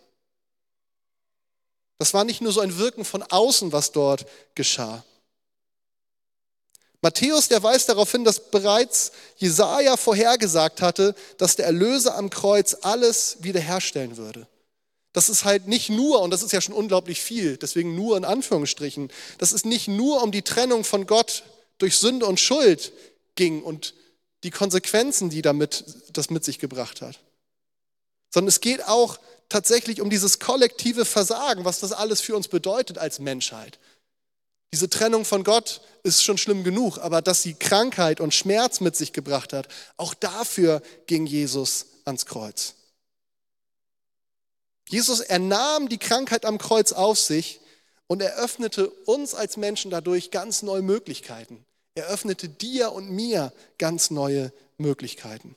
das 1.98 2.12
war 2.12 2.24
nicht 2.24 2.40
nur 2.40 2.52
so 2.52 2.60
ein 2.60 2.76
Wirken 2.76 3.04
von 3.04 3.22
außen, 3.22 3.72
was 3.72 3.92
dort 3.92 4.26
geschah. 4.54 5.04
Matthäus, 7.00 7.48
der 7.48 7.62
weist 7.62 7.88
darauf 7.88 8.10
hin, 8.10 8.24
dass 8.24 8.50
bereits 8.50 9.12
Jesaja 9.36 9.96
vorhergesagt 9.96 10.82
hatte, 10.82 11.14
dass 11.38 11.56
der 11.56 11.66
Erlöser 11.66 12.16
am 12.16 12.30
Kreuz 12.30 12.76
alles 12.82 13.38
wiederherstellen 13.40 14.16
würde. 14.16 14.46
Das 15.16 15.30
ist 15.30 15.46
halt 15.46 15.66
nicht 15.66 15.88
nur, 15.88 16.20
und 16.20 16.30
das 16.30 16.42
ist 16.42 16.52
ja 16.52 16.60
schon 16.60 16.74
unglaublich 16.74 17.22
viel, 17.22 17.56
deswegen 17.56 17.94
nur 17.94 18.18
in 18.18 18.26
Anführungsstrichen, 18.26 19.10
dass 19.38 19.52
es 19.52 19.64
nicht 19.64 19.88
nur 19.88 20.22
um 20.22 20.30
die 20.30 20.42
Trennung 20.42 20.84
von 20.84 21.06
Gott 21.06 21.44
durch 21.78 21.96
Sünde 21.96 22.26
und 22.26 22.38
Schuld 22.38 22.92
ging 23.34 23.62
und 23.62 23.94
die 24.42 24.50
Konsequenzen, 24.50 25.30
die 25.30 25.40
damit 25.40 25.86
das 26.12 26.28
mit 26.28 26.44
sich 26.44 26.58
gebracht 26.58 27.00
hat, 27.00 27.18
sondern 28.30 28.48
es 28.48 28.60
geht 28.60 28.86
auch 28.86 29.18
tatsächlich 29.48 30.02
um 30.02 30.10
dieses 30.10 30.38
kollektive 30.38 31.06
Versagen, 31.06 31.64
was 31.64 31.80
das 31.80 31.92
alles 31.92 32.20
für 32.20 32.36
uns 32.36 32.48
bedeutet 32.48 32.98
als 32.98 33.18
Menschheit. 33.18 33.78
Diese 34.74 34.90
Trennung 34.90 35.24
von 35.24 35.44
Gott 35.44 35.80
ist 36.02 36.24
schon 36.24 36.36
schlimm 36.36 36.62
genug, 36.62 36.98
aber 36.98 37.22
dass 37.22 37.42
sie 37.42 37.54
Krankheit 37.54 38.20
und 38.20 38.34
Schmerz 38.34 38.80
mit 38.80 38.96
sich 38.96 39.14
gebracht 39.14 39.54
hat, 39.54 39.68
auch 39.96 40.12
dafür 40.12 40.82
ging 41.06 41.24
Jesus 41.24 41.86
ans 42.04 42.26
Kreuz. 42.26 42.75
Jesus 44.88 45.20
ernahm 45.20 45.88
die 45.88 45.98
Krankheit 45.98 46.44
am 46.44 46.58
Kreuz 46.58 46.92
auf 46.92 47.18
sich 47.18 47.60
und 48.06 48.22
eröffnete 48.22 48.88
uns 48.88 49.34
als 49.34 49.56
Menschen 49.56 49.90
dadurch 49.90 50.30
ganz 50.30 50.62
neue 50.62 50.82
Möglichkeiten. 50.82 51.64
Er 51.94 52.06
öffnete 52.06 52.48
dir 52.48 52.92
und 52.92 53.10
mir 53.10 53.52
ganz 53.78 54.10
neue 54.10 54.52
Möglichkeiten. 54.78 55.56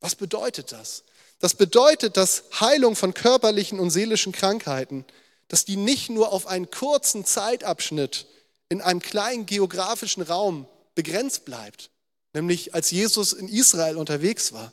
Was 0.00 0.14
bedeutet 0.16 0.72
das? 0.72 1.04
Das 1.38 1.54
bedeutet, 1.54 2.16
dass 2.16 2.44
Heilung 2.58 2.96
von 2.96 3.14
körperlichen 3.14 3.78
und 3.78 3.90
seelischen 3.90 4.32
Krankheiten, 4.32 5.04
dass 5.48 5.64
die 5.64 5.76
nicht 5.76 6.08
nur 6.08 6.32
auf 6.32 6.46
einen 6.46 6.70
kurzen 6.70 7.24
Zeitabschnitt 7.24 8.26
in 8.68 8.80
einem 8.80 9.00
kleinen 9.00 9.46
geografischen 9.46 10.22
Raum 10.22 10.66
begrenzt 10.94 11.44
bleibt, 11.44 11.90
nämlich 12.32 12.74
als 12.74 12.90
Jesus 12.90 13.32
in 13.32 13.48
Israel 13.48 13.96
unterwegs 13.96 14.52
war, 14.52 14.72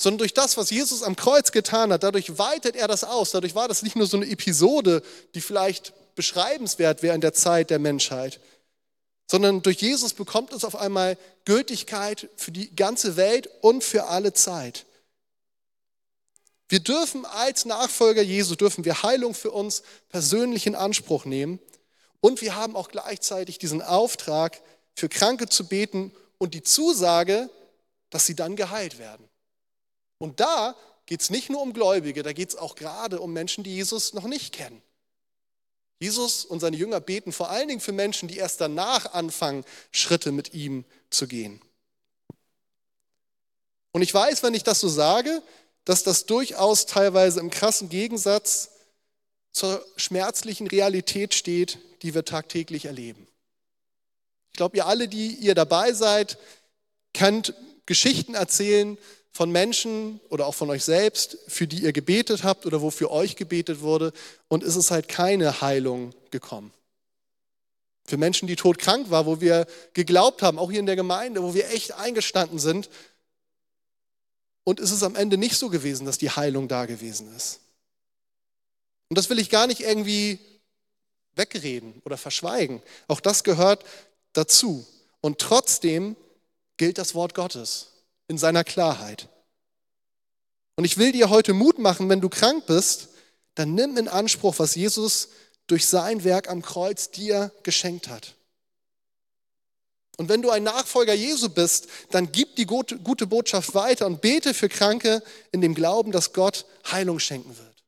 sondern 0.00 0.18
durch 0.18 0.32
das, 0.32 0.56
was 0.56 0.70
Jesus 0.70 1.02
am 1.02 1.14
Kreuz 1.14 1.52
getan 1.52 1.92
hat, 1.92 2.02
dadurch 2.02 2.38
weitet 2.38 2.74
er 2.74 2.88
das 2.88 3.04
aus. 3.04 3.32
Dadurch 3.32 3.54
war 3.54 3.68
das 3.68 3.82
nicht 3.82 3.96
nur 3.96 4.06
so 4.06 4.16
eine 4.16 4.30
Episode, 4.30 5.02
die 5.34 5.42
vielleicht 5.42 5.92
beschreibenswert 6.14 7.02
wäre 7.02 7.14
in 7.14 7.20
der 7.20 7.34
Zeit 7.34 7.68
der 7.68 7.78
Menschheit, 7.78 8.40
sondern 9.30 9.60
durch 9.60 9.82
Jesus 9.82 10.14
bekommt 10.14 10.54
es 10.54 10.64
auf 10.64 10.74
einmal 10.74 11.18
Gültigkeit 11.44 12.30
für 12.36 12.50
die 12.50 12.74
ganze 12.74 13.16
Welt 13.16 13.50
und 13.60 13.84
für 13.84 14.06
alle 14.06 14.32
Zeit. 14.32 14.86
Wir 16.70 16.80
dürfen 16.80 17.26
als 17.26 17.66
Nachfolger 17.66 18.22
Jesu, 18.22 18.54
dürfen 18.54 18.86
wir 18.86 19.02
Heilung 19.02 19.34
für 19.34 19.50
uns 19.50 19.82
persönlich 20.08 20.66
in 20.66 20.76
Anspruch 20.76 21.26
nehmen. 21.26 21.58
Und 22.20 22.40
wir 22.40 22.56
haben 22.56 22.74
auch 22.74 22.88
gleichzeitig 22.88 23.58
diesen 23.58 23.82
Auftrag, 23.82 24.62
für 24.94 25.10
Kranke 25.10 25.48
zu 25.48 25.66
beten 25.66 26.12
und 26.38 26.54
die 26.54 26.62
Zusage, 26.62 27.50
dass 28.08 28.24
sie 28.24 28.34
dann 28.34 28.56
geheilt 28.56 28.98
werden. 28.98 29.29
Und 30.20 30.38
da 30.38 30.76
geht 31.06 31.22
es 31.22 31.30
nicht 31.30 31.48
nur 31.48 31.62
um 31.62 31.72
Gläubige, 31.72 32.22
da 32.22 32.32
geht 32.32 32.50
es 32.50 32.56
auch 32.56 32.74
gerade 32.74 33.20
um 33.20 33.32
Menschen, 33.32 33.64
die 33.64 33.74
Jesus 33.74 34.12
noch 34.12 34.24
nicht 34.24 34.52
kennen. 34.52 34.82
Jesus 35.98 36.44
und 36.44 36.60
seine 36.60 36.76
Jünger 36.76 37.00
beten 37.00 37.32
vor 37.32 37.50
allen 37.50 37.68
Dingen 37.68 37.80
für 37.80 37.92
Menschen, 37.92 38.28
die 38.28 38.36
erst 38.36 38.60
danach 38.60 39.14
anfangen, 39.14 39.64
Schritte 39.90 40.30
mit 40.30 40.52
ihm 40.52 40.84
zu 41.08 41.26
gehen. 41.26 41.60
Und 43.92 44.02
ich 44.02 44.12
weiß, 44.12 44.42
wenn 44.42 44.54
ich 44.54 44.62
das 44.62 44.80
so 44.80 44.88
sage, 44.88 45.42
dass 45.84 46.02
das 46.02 46.26
durchaus 46.26 46.86
teilweise 46.86 47.40
im 47.40 47.50
krassen 47.50 47.88
Gegensatz 47.88 48.70
zur 49.52 49.84
schmerzlichen 49.96 50.66
Realität 50.66 51.34
steht, 51.34 51.78
die 52.02 52.14
wir 52.14 52.24
tagtäglich 52.24 52.84
erleben. 52.84 53.26
Ich 54.52 54.56
glaube, 54.56 54.76
ihr 54.76 54.86
alle, 54.86 55.08
die 55.08 55.34
ihr 55.34 55.54
dabei 55.54 55.92
seid, 55.92 56.38
könnt 57.14 57.54
Geschichten 57.86 58.34
erzählen 58.34 58.98
von 59.32 59.50
Menschen 59.50 60.20
oder 60.28 60.46
auch 60.46 60.54
von 60.54 60.70
euch 60.70 60.84
selbst, 60.84 61.38
für 61.46 61.66
die 61.66 61.82
ihr 61.82 61.92
gebetet 61.92 62.42
habt 62.42 62.66
oder 62.66 62.82
wofür 62.82 63.10
euch 63.10 63.36
gebetet 63.36 63.80
wurde 63.80 64.12
und 64.48 64.62
es 64.62 64.76
ist 64.76 64.90
halt 64.90 65.08
keine 65.08 65.60
Heilung 65.60 66.12
gekommen. 66.30 66.72
Für 68.04 68.16
Menschen, 68.16 68.48
die 68.48 68.56
todkrank 68.56 69.10
waren, 69.10 69.26
wo 69.26 69.40
wir 69.40 69.66
geglaubt 69.94 70.42
haben, 70.42 70.58
auch 70.58 70.70
hier 70.70 70.80
in 70.80 70.86
der 70.86 70.96
Gemeinde, 70.96 71.42
wo 71.42 71.54
wir 71.54 71.70
echt 71.70 71.92
eingestanden 71.92 72.58
sind 72.58 72.90
und 74.64 74.80
es 74.80 74.90
ist 74.90 75.02
am 75.02 75.14
Ende 75.14 75.38
nicht 75.38 75.56
so 75.56 75.68
gewesen, 75.68 76.06
dass 76.06 76.18
die 76.18 76.30
Heilung 76.30 76.66
da 76.66 76.86
gewesen 76.86 77.34
ist. 77.36 77.60
Und 79.08 79.16
das 79.16 79.30
will 79.30 79.38
ich 79.38 79.50
gar 79.50 79.66
nicht 79.66 79.80
irgendwie 79.80 80.38
wegreden 81.34 82.00
oder 82.04 82.16
verschweigen. 82.16 82.82
Auch 83.08 83.20
das 83.20 83.44
gehört 83.44 83.84
dazu. 84.32 84.86
Und 85.20 85.38
trotzdem 85.38 86.16
gilt 86.76 86.98
das 86.98 87.14
Wort 87.14 87.34
Gottes 87.34 87.90
in 88.30 88.38
seiner 88.38 88.62
Klarheit. 88.62 89.28
Und 90.76 90.84
ich 90.84 90.98
will 90.98 91.10
dir 91.10 91.30
heute 91.30 91.52
Mut 91.52 91.80
machen, 91.80 92.08
wenn 92.08 92.20
du 92.20 92.28
krank 92.28 92.64
bist, 92.66 93.08
dann 93.56 93.74
nimm 93.74 93.96
in 93.96 94.06
Anspruch, 94.06 94.54
was 94.58 94.76
Jesus 94.76 95.30
durch 95.66 95.88
sein 95.88 96.22
Werk 96.22 96.48
am 96.48 96.62
Kreuz 96.62 97.10
dir 97.10 97.52
geschenkt 97.64 98.08
hat. 98.08 98.36
Und 100.16 100.28
wenn 100.28 100.42
du 100.42 100.50
ein 100.50 100.62
Nachfolger 100.62 101.12
Jesu 101.12 101.48
bist, 101.48 101.88
dann 102.10 102.30
gib 102.30 102.54
die 102.54 102.66
gute 102.66 103.26
Botschaft 103.26 103.74
weiter 103.74 104.06
und 104.06 104.20
bete 104.20 104.54
für 104.54 104.68
Kranke 104.68 105.24
in 105.50 105.60
dem 105.60 105.74
Glauben, 105.74 106.12
dass 106.12 106.32
Gott 106.32 106.66
Heilung 106.90 107.18
schenken 107.18 107.58
wird. 107.58 107.82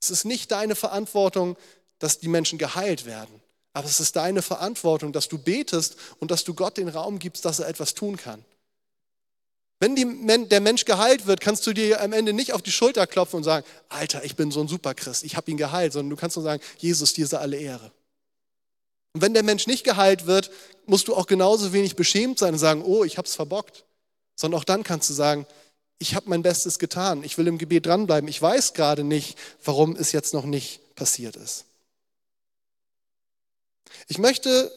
Es 0.00 0.10
ist 0.10 0.24
nicht 0.24 0.52
deine 0.52 0.76
Verantwortung, 0.76 1.56
dass 1.98 2.20
die 2.20 2.28
Menschen 2.28 2.58
geheilt 2.58 3.06
werden, 3.06 3.40
aber 3.72 3.88
es 3.88 3.98
ist 3.98 4.14
deine 4.14 4.42
Verantwortung, 4.42 5.12
dass 5.12 5.28
du 5.28 5.36
betest 5.36 5.96
und 6.20 6.30
dass 6.30 6.44
du 6.44 6.54
Gott 6.54 6.76
den 6.76 6.88
Raum 6.88 7.18
gibst, 7.18 7.44
dass 7.44 7.58
er 7.58 7.68
etwas 7.68 7.94
tun 7.94 8.16
kann. 8.16 8.44
Wenn 9.82 9.96
die, 9.96 10.46
der 10.46 10.60
Mensch 10.60 10.84
geheilt 10.84 11.26
wird, 11.26 11.40
kannst 11.40 11.66
du 11.66 11.72
dir 11.72 12.00
am 12.00 12.12
Ende 12.12 12.32
nicht 12.32 12.52
auf 12.52 12.62
die 12.62 12.70
Schulter 12.70 13.04
klopfen 13.08 13.38
und 13.38 13.42
sagen, 13.42 13.66
Alter, 13.88 14.22
ich 14.22 14.36
bin 14.36 14.52
so 14.52 14.60
ein 14.60 14.68
Superchrist, 14.68 15.24
ich 15.24 15.34
habe 15.34 15.50
ihn 15.50 15.56
geheilt, 15.56 15.92
sondern 15.92 16.10
du 16.10 16.14
kannst 16.14 16.36
nur 16.36 16.44
sagen, 16.44 16.62
Jesus, 16.78 17.14
dir 17.14 17.26
sei 17.26 17.38
alle 17.38 17.56
Ehre. 17.56 17.90
Und 19.12 19.22
wenn 19.22 19.34
der 19.34 19.42
Mensch 19.42 19.66
nicht 19.66 19.82
geheilt 19.82 20.26
wird, 20.26 20.52
musst 20.86 21.08
du 21.08 21.16
auch 21.16 21.26
genauso 21.26 21.72
wenig 21.72 21.96
beschämt 21.96 22.38
sein 22.38 22.52
und 22.52 22.60
sagen, 22.60 22.84
oh, 22.84 23.02
ich 23.02 23.18
habe 23.18 23.26
es 23.26 23.34
verbockt. 23.34 23.84
Sondern 24.36 24.60
auch 24.60 24.64
dann 24.64 24.84
kannst 24.84 25.10
du 25.10 25.14
sagen, 25.14 25.46
ich 25.98 26.14
habe 26.14 26.30
mein 26.30 26.42
Bestes 26.42 26.78
getan, 26.78 27.24
ich 27.24 27.36
will 27.36 27.48
im 27.48 27.58
Gebet 27.58 27.86
dranbleiben, 27.86 28.28
ich 28.28 28.40
weiß 28.40 28.74
gerade 28.74 29.02
nicht, 29.02 29.36
warum 29.64 29.96
es 29.96 30.12
jetzt 30.12 30.32
noch 30.32 30.44
nicht 30.44 30.94
passiert 30.94 31.34
ist. 31.34 31.64
Ich 34.06 34.18
möchte 34.18 34.70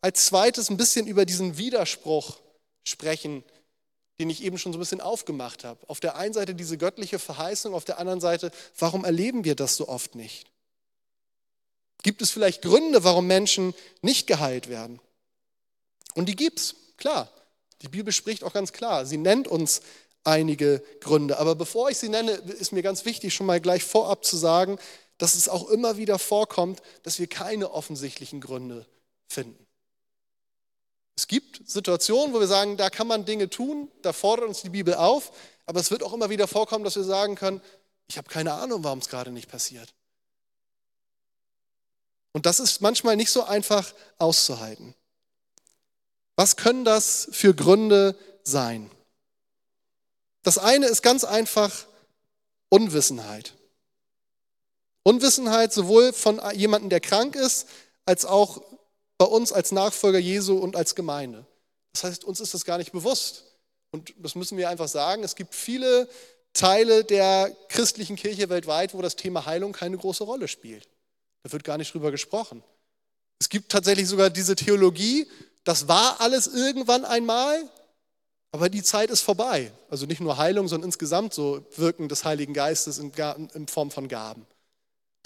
als 0.00 0.24
zweites 0.24 0.70
ein 0.70 0.78
bisschen 0.78 1.06
über 1.06 1.26
diesen 1.26 1.58
Widerspruch 1.58 2.38
sprechen, 2.84 3.44
den 4.18 4.30
ich 4.30 4.42
eben 4.42 4.58
schon 4.58 4.72
so 4.72 4.78
ein 4.78 4.80
bisschen 4.80 5.00
aufgemacht 5.00 5.64
habe. 5.64 5.78
Auf 5.88 6.00
der 6.00 6.16
einen 6.16 6.34
Seite 6.34 6.54
diese 6.54 6.78
göttliche 6.78 7.18
Verheißung, 7.18 7.74
auf 7.74 7.84
der 7.84 7.98
anderen 7.98 8.20
Seite, 8.20 8.50
warum 8.78 9.04
erleben 9.04 9.44
wir 9.44 9.54
das 9.54 9.76
so 9.76 9.88
oft 9.88 10.14
nicht? 10.14 10.46
Gibt 12.02 12.22
es 12.22 12.30
vielleicht 12.30 12.62
Gründe, 12.62 13.04
warum 13.04 13.26
Menschen 13.26 13.74
nicht 14.00 14.26
geheilt 14.26 14.68
werden? 14.68 15.00
Und 16.14 16.28
die 16.28 16.36
gibt 16.36 16.60
es, 16.60 16.76
klar. 16.96 17.30
Die 17.82 17.88
Bibel 17.88 18.12
spricht 18.12 18.42
auch 18.42 18.54
ganz 18.54 18.72
klar. 18.72 19.04
Sie 19.04 19.18
nennt 19.18 19.48
uns 19.48 19.82
einige 20.24 20.82
Gründe. 21.00 21.38
Aber 21.38 21.54
bevor 21.54 21.90
ich 21.90 21.98
sie 21.98 22.08
nenne, 22.08 22.32
ist 22.32 22.72
mir 22.72 22.82
ganz 22.82 23.04
wichtig, 23.04 23.34
schon 23.34 23.46
mal 23.46 23.60
gleich 23.60 23.84
vorab 23.84 24.24
zu 24.24 24.36
sagen, 24.36 24.78
dass 25.18 25.34
es 25.34 25.48
auch 25.48 25.68
immer 25.68 25.96
wieder 25.96 26.18
vorkommt, 26.18 26.80
dass 27.02 27.18
wir 27.18 27.26
keine 27.26 27.70
offensichtlichen 27.72 28.40
Gründe 28.40 28.86
finden. 29.28 29.65
Es 31.16 31.26
gibt 31.26 31.68
Situationen, 31.68 32.34
wo 32.34 32.40
wir 32.40 32.46
sagen, 32.46 32.76
da 32.76 32.90
kann 32.90 33.06
man 33.06 33.24
Dinge 33.24 33.48
tun, 33.48 33.90
da 34.02 34.12
fordert 34.12 34.46
uns 34.46 34.60
die 34.60 34.68
Bibel 34.68 34.94
auf, 34.94 35.32
aber 35.64 35.80
es 35.80 35.90
wird 35.90 36.02
auch 36.02 36.12
immer 36.12 36.28
wieder 36.28 36.46
vorkommen, 36.46 36.84
dass 36.84 36.96
wir 36.96 37.04
sagen 37.04 37.34
können, 37.34 37.62
ich 38.06 38.18
habe 38.18 38.28
keine 38.28 38.52
Ahnung, 38.52 38.84
warum 38.84 38.98
es 38.98 39.08
gerade 39.08 39.32
nicht 39.32 39.50
passiert. 39.50 39.94
Und 42.32 42.44
das 42.44 42.60
ist 42.60 42.82
manchmal 42.82 43.16
nicht 43.16 43.30
so 43.30 43.44
einfach 43.44 43.94
auszuhalten. 44.18 44.94
Was 46.36 46.56
können 46.56 46.84
das 46.84 47.28
für 47.32 47.54
Gründe 47.54 48.14
sein? 48.44 48.90
Das 50.42 50.58
eine 50.58 50.86
ist 50.86 51.02
ganz 51.02 51.24
einfach 51.24 51.86
Unwissenheit. 52.68 53.54
Unwissenheit 55.02 55.72
sowohl 55.72 56.12
von 56.12 56.40
jemandem, 56.54 56.90
der 56.90 57.00
krank 57.00 57.36
ist, 57.36 57.68
als 58.04 58.26
auch 58.26 58.62
bei 59.18 59.26
uns 59.26 59.52
als 59.52 59.72
Nachfolger 59.72 60.18
Jesu 60.18 60.56
und 60.58 60.76
als 60.76 60.94
Gemeinde. 60.94 61.46
Das 61.92 62.04
heißt, 62.04 62.24
uns 62.24 62.40
ist 62.40 62.54
das 62.54 62.64
gar 62.64 62.78
nicht 62.78 62.92
bewusst. 62.92 63.44
Und 63.90 64.12
das 64.18 64.34
müssen 64.34 64.58
wir 64.58 64.68
einfach 64.68 64.88
sagen. 64.88 65.24
Es 65.24 65.36
gibt 65.36 65.54
viele 65.54 66.08
Teile 66.52 67.04
der 67.04 67.54
christlichen 67.68 68.16
Kirche 68.16 68.48
weltweit, 68.48 68.94
wo 68.94 69.02
das 69.02 69.16
Thema 69.16 69.46
Heilung 69.46 69.72
keine 69.72 69.96
große 69.96 70.24
Rolle 70.24 70.48
spielt. 70.48 70.88
Da 71.42 71.52
wird 71.52 71.64
gar 71.64 71.78
nicht 71.78 71.92
drüber 71.94 72.10
gesprochen. 72.10 72.62
Es 73.38 73.48
gibt 73.48 73.70
tatsächlich 73.70 74.08
sogar 74.08 74.30
diese 74.30 74.56
Theologie, 74.56 75.28
das 75.64 75.88
war 75.88 76.20
alles 76.20 76.46
irgendwann 76.46 77.04
einmal, 77.04 77.68
aber 78.52 78.68
die 78.68 78.82
Zeit 78.82 79.10
ist 79.10 79.20
vorbei. 79.20 79.70
Also 79.90 80.06
nicht 80.06 80.20
nur 80.20 80.38
Heilung, 80.38 80.68
sondern 80.68 80.88
insgesamt 80.88 81.34
so 81.34 81.64
Wirken 81.76 82.08
des 82.08 82.24
Heiligen 82.24 82.54
Geistes 82.54 82.98
in, 82.98 83.12
Form 83.68 83.90
von 83.90 84.08
Gaben. 84.08 84.46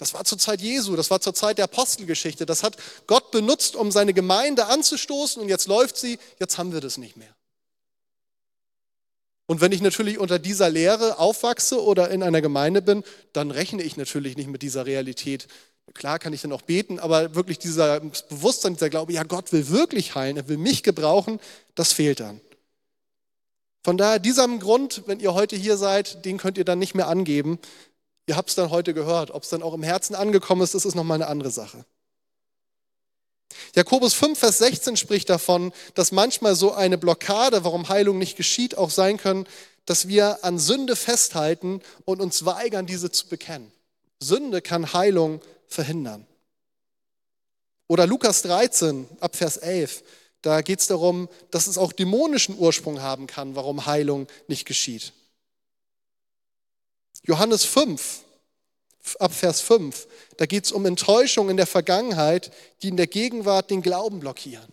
Das 0.01 0.15
war 0.15 0.25
zur 0.25 0.39
Zeit 0.39 0.61
Jesu, 0.61 0.95
das 0.95 1.11
war 1.11 1.21
zur 1.21 1.35
Zeit 1.35 1.59
der 1.59 1.65
Apostelgeschichte. 1.65 2.47
Das 2.47 2.63
hat 2.63 2.75
Gott 3.05 3.29
benutzt, 3.29 3.75
um 3.75 3.91
seine 3.91 4.15
Gemeinde 4.15 4.65
anzustoßen 4.65 5.39
und 5.39 5.47
jetzt 5.47 5.67
läuft 5.67 5.95
sie, 5.95 6.17
jetzt 6.39 6.57
haben 6.57 6.73
wir 6.73 6.81
das 6.81 6.97
nicht 6.97 7.17
mehr. 7.17 7.35
Und 9.45 9.61
wenn 9.61 9.71
ich 9.71 9.81
natürlich 9.81 10.17
unter 10.17 10.39
dieser 10.39 10.71
Lehre 10.71 11.19
aufwachse 11.19 11.83
oder 11.83 12.09
in 12.09 12.23
einer 12.23 12.41
Gemeinde 12.41 12.81
bin, 12.81 13.03
dann 13.31 13.51
rechne 13.51 13.83
ich 13.83 13.95
natürlich 13.95 14.37
nicht 14.37 14.49
mit 14.49 14.63
dieser 14.63 14.87
Realität, 14.87 15.47
Klar 15.93 16.19
kann 16.19 16.31
ich 16.31 16.41
dann 16.41 16.53
auch 16.53 16.61
beten, 16.61 16.99
aber 16.99 17.35
wirklich 17.35 17.59
dieser 17.59 17.99
Bewusstsein, 17.99 18.75
dieser 18.75 18.89
Glaube, 18.89 19.11
ja, 19.11 19.23
Gott 19.23 19.51
will 19.51 19.67
wirklich 19.69 20.15
heilen, 20.15 20.37
er 20.37 20.47
will 20.47 20.57
mich 20.57 20.83
gebrauchen, 20.83 21.39
das 21.75 21.91
fehlt 21.91 22.21
dann. 22.21 22.39
Von 23.83 23.97
daher, 23.97 24.19
diesem 24.19 24.59
Grund, 24.59 25.03
wenn 25.07 25.19
ihr 25.19 25.33
heute 25.33 25.55
hier 25.55 25.75
seid, 25.75 26.23
den 26.23 26.37
könnt 26.37 26.57
ihr 26.57 26.65
dann 26.65 26.79
nicht 26.79 26.95
mehr 26.95 27.07
angeben. 27.07 27.59
Ihr 28.31 28.37
habt 28.37 28.47
es 28.47 28.55
dann 28.55 28.69
heute 28.69 28.93
gehört. 28.93 29.31
Ob 29.31 29.43
es 29.43 29.49
dann 29.49 29.61
auch 29.61 29.73
im 29.73 29.83
Herzen 29.83 30.15
angekommen 30.15 30.61
ist, 30.61 30.73
das 30.73 30.85
ist 30.85 30.95
nochmal 30.95 31.15
eine 31.15 31.27
andere 31.27 31.51
Sache. 31.51 31.83
Jakobus 33.75 34.13
5, 34.13 34.39
Vers 34.39 34.59
16 34.59 34.95
spricht 34.95 35.29
davon, 35.29 35.73
dass 35.95 36.13
manchmal 36.13 36.55
so 36.55 36.71
eine 36.71 36.97
Blockade, 36.97 37.65
warum 37.65 37.89
Heilung 37.89 38.17
nicht 38.17 38.37
geschieht, 38.37 38.77
auch 38.77 38.89
sein 38.89 39.17
können, 39.17 39.47
dass 39.85 40.07
wir 40.07 40.45
an 40.45 40.59
Sünde 40.59 40.95
festhalten 40.95 41.81
und 42.05 42.21
uns 42.21 42.45
weigern, 42.45 42.85
diese 42.85 43.11
zu 43.11 43.27
bekennen. 43.27 43.69
Sünde 44.21 44.61
kann 44.61 44.93
Heilung 44.93 45.41
verhindern. 45.67 46.25
Oder 47.89 48.07
Lukas 48.07 48.43
13 48.43 49.09
ab 49.19 49.35
Vers 49.35 49.57
11, 49.57 50.03
da 50.41 50.61
geht 50.61 50.79
es 50.79 50.87
darum, 50.87 51.27
dass 51.49 51.67
es 51.67 51.77
auch 51.77 51.91
dämonischen 51.91 52.57
Ursprung 52.57 53.01
haben 53.01 53.27
kann, 53.27 53.57
warum 53.57 53.87
Heilung 53.87 54.27
nicht 54.47 54.65
geschieht. 54.65 55.11
Johannes 57.23 57.65
5 57.65 58.23
ab 59.19 59.33
Vers 59.33 59.61
5, 59.61 60.07
da 60.37 60.45
geht 60.45 60.65
es 60.65 60.71
um 60.71 60.85
Enttäuschung 60.85 61.49
in 61.49 61.57
der 61.57 61.67
Vergangenheit, 61.67 62.51
die 62.81 62.89
in 62.89 62.97
der 62.97 63.07
Gegenwart 63.07 63.69
den 63.69 63.81
Glauben 63.81 64.19
blockieren. 64.19 64.71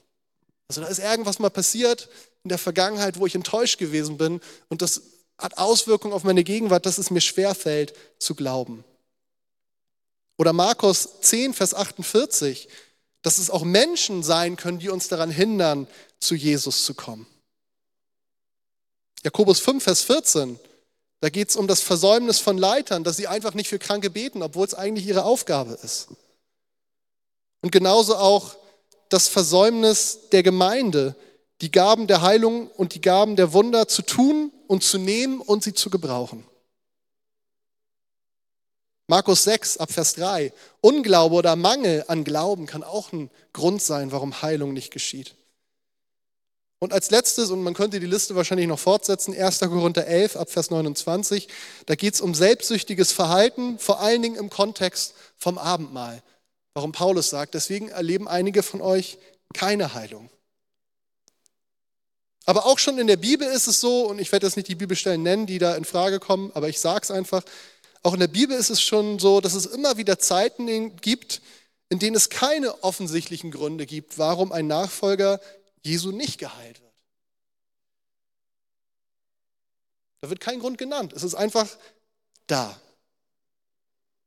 Also 0.68 0.82
da 0.82 0.86
ist 0.88 0.98
irgendwas 0.98 1.38
mal 1.38 1.50
passiert 1.50 2.08
in 2.44 2.48
der 2.50 2.58
Vergangenheit, 2.58 3.18
wo 3.18 3.26
ich 3.26 3.34
enttäuscht 3.34 3.78
gewesen 3.78 4.18
bin 4.18 4.40
und 4.68 4.82
das 4.82 5.02
hat 5.38 5.56
Auswirkungen 5.56 6.14
auf 6.14 6.24
meine 6.24 6.44
Gegenwart, 6.44 6.84
dass 6.84 6.98
es 6.98 7.10
mir 7.10 7.20
schwerfällt 7.20 7.94
zu 8.18 8.34
glauben. 8.34 8.84
Oder 10.36 10.52
Markus 10.52 11.20
10, 11.20 11.54
Vers 11.54 11.74
48, 11.74 12.68
dass 13.22 13.38
es 13.38 13.50
auch 13.50 13.64
Menschen 13.64 14.22
sein 14.22 14.56
können, 14.56 14.78
die 14.78 14.88
uns 14.88 15.08
daran 15.08 15.30
hindern, 15.30 15.86
zu 16.20 16.34
Jesus 16.34 16.84
zu 16.84 16.94
kommen. 16.94 17.26
Jakobus 19.24 19.60
5, 19.60 19.82
Vers 19.82 20.02
14, 20.02 20.58
da 21.20 21.28
geht 21.30 21.48
es 21.48 21.56
um 21.56 21.66
das 21.66 21.80
Versäumnis 21.80 22.38
von 22.38 22.58
Leitern, 22.58 23.04
dass 23.04 23.16
sie 23.16 23.26
einfach 23.26 23.54
nicht 23.54 23.68
für 23.68 23.78
Kranke 23.78 24.10
beten, 24.10 24.42
obwohl 24.42 24.66
es 24.66 24.74
eigentlich 24.74 25.06
ihre 25.06 25.24
Aufgabe 25.24 25.78
ist. 25.82 26.08
Und 27.60 27.72
genauso 27.72 28.16
auch 28.16 28.56
das 29.08 29.26
Versäumnis 29.26 30.28
der 30.30 30.42
Gemeinde, 30.42 31.16
die 31.60 31.72
Gaben 31.72 32.06
der 32.06 32.22
Heilung 32.22 32.68
und 32.68 32.94
die 32.94 33.00
Gaben 33.00 33.34
der 33.34 33.52
Wunder 33.52 33.88
zu 33.88 34.02
tun 34.02 34.52
und 34.68 34.84
zu 34.84 34.98
nehmen 34.98 35.40
und 35.40 35.64
sie 35.64 35.74
zu 35.74 35.90
gebrauchen. 35.90 36.44
Markus 39.08 39.44
6 39.44 39.78
ab 39.78 39.90
Vers 39.90 40.14
3. 40.14 40.52
Unglaube 40.82 41.34
oder 41.34 41.56
Mangel 41.56 42.04
an 42.08 42.24
Glauben 42.24 42.66
kann 42.66 42.84
auch 42.84 43.10
ein 43.12 43.30
Grund 43.54 43.80
sein, 43.80 44.12
warum 44.12 44.42
Heilung 44.42 44.74
nicht 44.74 44.92
geschieht. 44.92 45.34
Und 46.80 46.92
als 46.92 47.10
letztes, 47.10 47.50
und 47.50 47.62
man 47.62 47.74
könnte 47.74 47.98
die 47.98 48.06
Liste 48.06 48.36
wahrscheinlich 48.36 48.68
noch 48.68 48.78
fortsetzen, 48.78 49.34
1. 49.36 49.60
Korinther 49.60 50.06
11 50.06 50.36
ab 50.36 50.50
Vers 50.50 50.70
29, 50.70 51.48
da 51.86 51.96
geht 51.96 52.14
es 52.14 52.20
um 52.20 52.34
selbstsüchtiges 52.34 53.10
Verhalten, 53.10 53.78
vor 53.78 54.00
allen 54.00 54.22
Dingen 54.22 54.36
im 54.36 54.48
Kontext 54.48 55.14
vom 55.36 55.58
Abendmahl. 55.58 56.22
Warum 56.74 56.92
Paulus 56.92 57.30
sagt, 57.30 57.54
deswegen 57.54 57.88
erleben 57.88 58.28
einige 58.28 58.62
von 58.62 58.80
euch 58.80 59.18
keine 59.54 59.94
Heilung. 59.94 60.30
Aber 62.46 62.64
auch 62.66 62.78
schon 62.78 62.98
in 62.98 63.08
der 63.08 63.16
Bibel 63.16 63.46
ist 63.48 63.66
es 63.66 63.80
so, 63.80 64.06
und 64.06 64.20
ich 64.20 64.30
werde 64.30 64.46
jetzt 64.46 64.56
nicht 64.56 64.68
die 64.68 64.76
Bibelstellen 64.76 65.22
nennen, 65.22 65.46
die 65.46 65.58
da 65.58 65.74
in 65.74 65.84
Frage 65.84 66.20
kommen, 66.20 66.52
aber 66.54 66.68
ich 66.68 66.78
sage 66.78 67.00
es 67.02 67.10
einfach, 67.10 67.42
auch 68.04 68.14
in 68.14 68.20
der 68.20 68.28
Bibel 68.28 68.56
ist 68.56 68.70
es 68.70 68.80
schon 68.80 69.18
so, 69.18 69.40
dass 69.40 69.54
es 69.54 69.66
immer 69.66 69.96
wieder 69.96 70.20
Zeiten 70.20 70.96
gibt, 70.96 71.42
in 71.90 71.98
denen 71.98 72.16
es 72.16 72.30
keine 72.30 72.84
offensichtlichen 72.84 73.50
Gründe 73.50 73.84
gibt, 73.84 74.18
warum 74.18 74.52
ein 74.52 74.66
Nachfolger 74.66 75.40
Jesu 75.82 76.10
nicht 76.12 76.38
geheilt 76.38 76.80
wird. 76.80 76.88
Da 80.20 80.30
wird 80.30 80.40
kein 80.40 80.58
Grund 80.58 80.78
genannt. 80.78 81.12
Es 81.12 81.22
ist 81.22 81.34
einfach 81.34 81.68
da. 82.46 82.80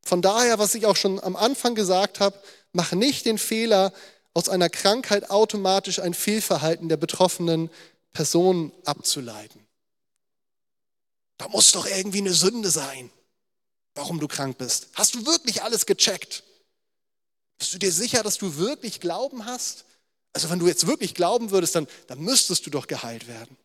Von 0.04 0.22
daher, 0.22 0.58
was 0.60 0.76
ich 0.76 0.86
auch 0.86 0.96
schon 0.96 1.20
am 1.20 1.36
Anfang 1.36 1.76
gesagt 1.76 2.20
habe, 2.20 2.38
mach 2.74 2.92
nicht 2.94 3.26
den 3.26 3.38
Fehler, 3.38 3.94
aus 4.34 4.50
einer 4.50 4.70
Krankheit 4.70 5.30
automatisch 5.30 6.00
ein 6.00 6.14
Fehlverhalten 6.14 6.90
der 6.90 6.98
betroffenen 6.98 7.70
Person 8.14 8.72
abzuleiten. 8.86 9.66
Da 11.38 11.50
muss 11.50 11.72
doch 11.72 11.86
irgendwie 11.86 12.20
eine 12.20 12.34
Sünde 12.34 12.70
sein, 12.70 13.10
warum 13.96 14.20
du 14.20 14.28
krank 14.28 14.58
bist. 14.58 14.88
Hast 14.94 15.16
du 15.16 15.26
wirklich 15.26 15.64
alles 15.64 15.86
gecheckt? 15.86 16.44
Bist 17.58 17.74
du 17.74 17.78
dir 17.78 17.92
sicher, 17.92 18.24
dass 18.24 18.38
du 18.38 18.56
wirklich 18.56 19.00
Glauben 19.00 19.46
hast? 19.46 19.86
Also 20.34 20.50
wenn 20.50 20.60
du 20.60 20.68
jetzt 20.68 20.88
wirklich 20.88 21.14
glauben 21.14 21.52
würdest, 21.52 21.76
dann, 21.76 21.88
dann 22.08 22.20
müsstest 22.20 22.66
du 22.66 22.70
doch 22.70 22.88
geheilt 22.88 23.28
werden. 23.28 23.58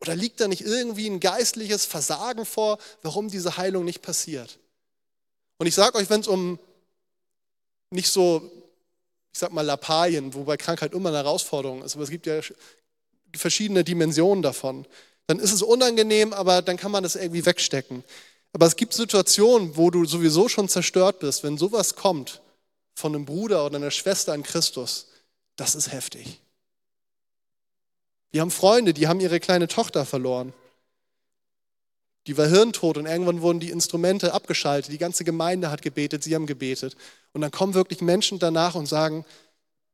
Oder 0.00 0.14
liegt 0.14 0.40
da 0.40 0.46
nicht 0.46 0.62
irgendwie 0.62 1.08
ein 1.08 1.20
geistliches 1.20 1.84
Versagen 1.84 2.46
vor, 2.46 2.78
warum 3.02 3.28
diese 3.28 3.56
Heilung 3.56 3.84
nicht 3.84 4.02
passiert? 4.02 4.58
Und 5.58 5.66
ich 5.66 5.74
sage 5.74 5.98
euch, 5.98 6.08
wenn 6.08 6.20
es 6.20 6.28
um 6.28 6.58
nicht 7.90 8.08
so, 8.08 8.50
ich 9.32 9.38
sag 9.38 9.52
mal, 9.52 9.62
Lappalien, 9.62 10.34
wobei 10.34 10.56
Krankheit 10.56 10.92
immer 10.92 11.08
eine 11.08 11.18
Herausforderung 11.18 11.82
ist, 11.82 11.94
aber 11.94 12.04
es 12.04 12.10
gibt 12.10 12.26
ja 12.26 12.40
verschiedene 13.34 13.82
Dimensionen 13.82 14.42
davon, 14.42 14.86
dann 15.26 15.40
ist 15.40 15.52
es 15.52 15.62
unangenehm, 15.62 16.32
aber 16.32 16.62
dann 16.62 16.76
kann 16.76 16.92
man 16.92 17.02
das 17.02 17.16
irgendwie 17.16 17.44
wegstecken. 17.44 18.04
Aber 18.52 18.66
es 18.66 18.76
gibt 18.76 18.94
Situationen, 18.94 19.76
wo 19.76 19.90
du 19.90 20.04
sowieso 20.04 20.48
schon 20.48 20.68
zerstört 20.68 21.18
bist, 21.18 21.42
wenn 21.42 21.58
sowas 21.58 21.96
kommt, 21.96 22.40
von 22.98 23.14
einem 23.14 23.24
Bruder 23.24 23.64
oder 23.64 23.76
einer 23.76 23.92
Schwester 23.92 24.34
in 24.34 24.42
Christus, 24.42 25.06
das 25.54 25.76
ist 25.76 25.92
heftig. 25.92 26.40
Wir 28.32 28.40
haben 28.40 28.50
Freunde, 28.50 28.92
die 28.92 29.06
haben 29.06 29.20
ihre 29.20 29.38
kleine 29.38 29.68
Tochter 29.68 30.04
verloren. 30.04 30.52
Die 32.26 32.36
war 32.36 32.48
hirntot 32.48 32.98
und 32.98 33.06
irgendwann 33.06 33.40
wurden 33.40 33.60
die 33.60 33.70
Instrumente 33.70 34.34
abgeschaltet. 34.34 34.92
Die 34.92 34.98
ganze 34.98 35.22
Gemeinde 35.22 35.70
hat 35.70 35.80
gebetet, 35.80 36.24
sie 36.24 36.34
haben 36.34 36.46
gebetet. 36.46 36.96
Und 37.32 37.40
dann 37.40 37.52
kommen 37.52 37.74
wirklich 37.74 38.00
Menschen 38.00 38.40
danach 38.40 38.74
und 38.74 38.86
sagen, 38.86 39.24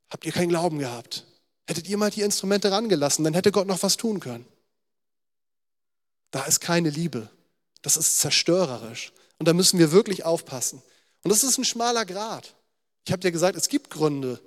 habt 0.09 0.25
ihr 0.25 0.31
keinen 0.31 0.49
Glauben 0.49 0.79
gehabt? 0.79 1.25
Hättet 1.67 1.87
ihr 1.87 1.97
mal 1.97 2.09
die 2.09 2.21
Instrumente 2.21 2.71
rangelassen, 2.71 3.23
dann 3.23 3.35
hätte 3.35 3.51
Gott 3.51 3.67
noch 3.67 3.83
was 3.83 3.97
tun 3.97 4.19
können. 4.19 4.47
Da 6.31 6.43
ist 6.45 6.59
keine 6.59 6.89
Liebe. 6.89 7.29
Das 7.83 7.97
ist 7.97 8.19
zerstörerisch. 8.19 9.13
Und 9.37 9.47
da 9.47 9.53
müssen 9.53 9.77
wir 9.77 9.91
wirklich 9.91 10.25
aufpassen. 10.25 10.81
Und 11.23 11.29
das 11.29 11.43
ist 11.43 11.59
ein 11.59 11.65
schmaler 11.65 12.05
Grat. 12.05 12.55
Ich 13.05 13.11
habe 13.11 13.21
dir 13.21 13.31
gesagt, 13.31 13.57
es 13.57 13.69
gibt 13.69 13.89
Gründe, 13.89 14.41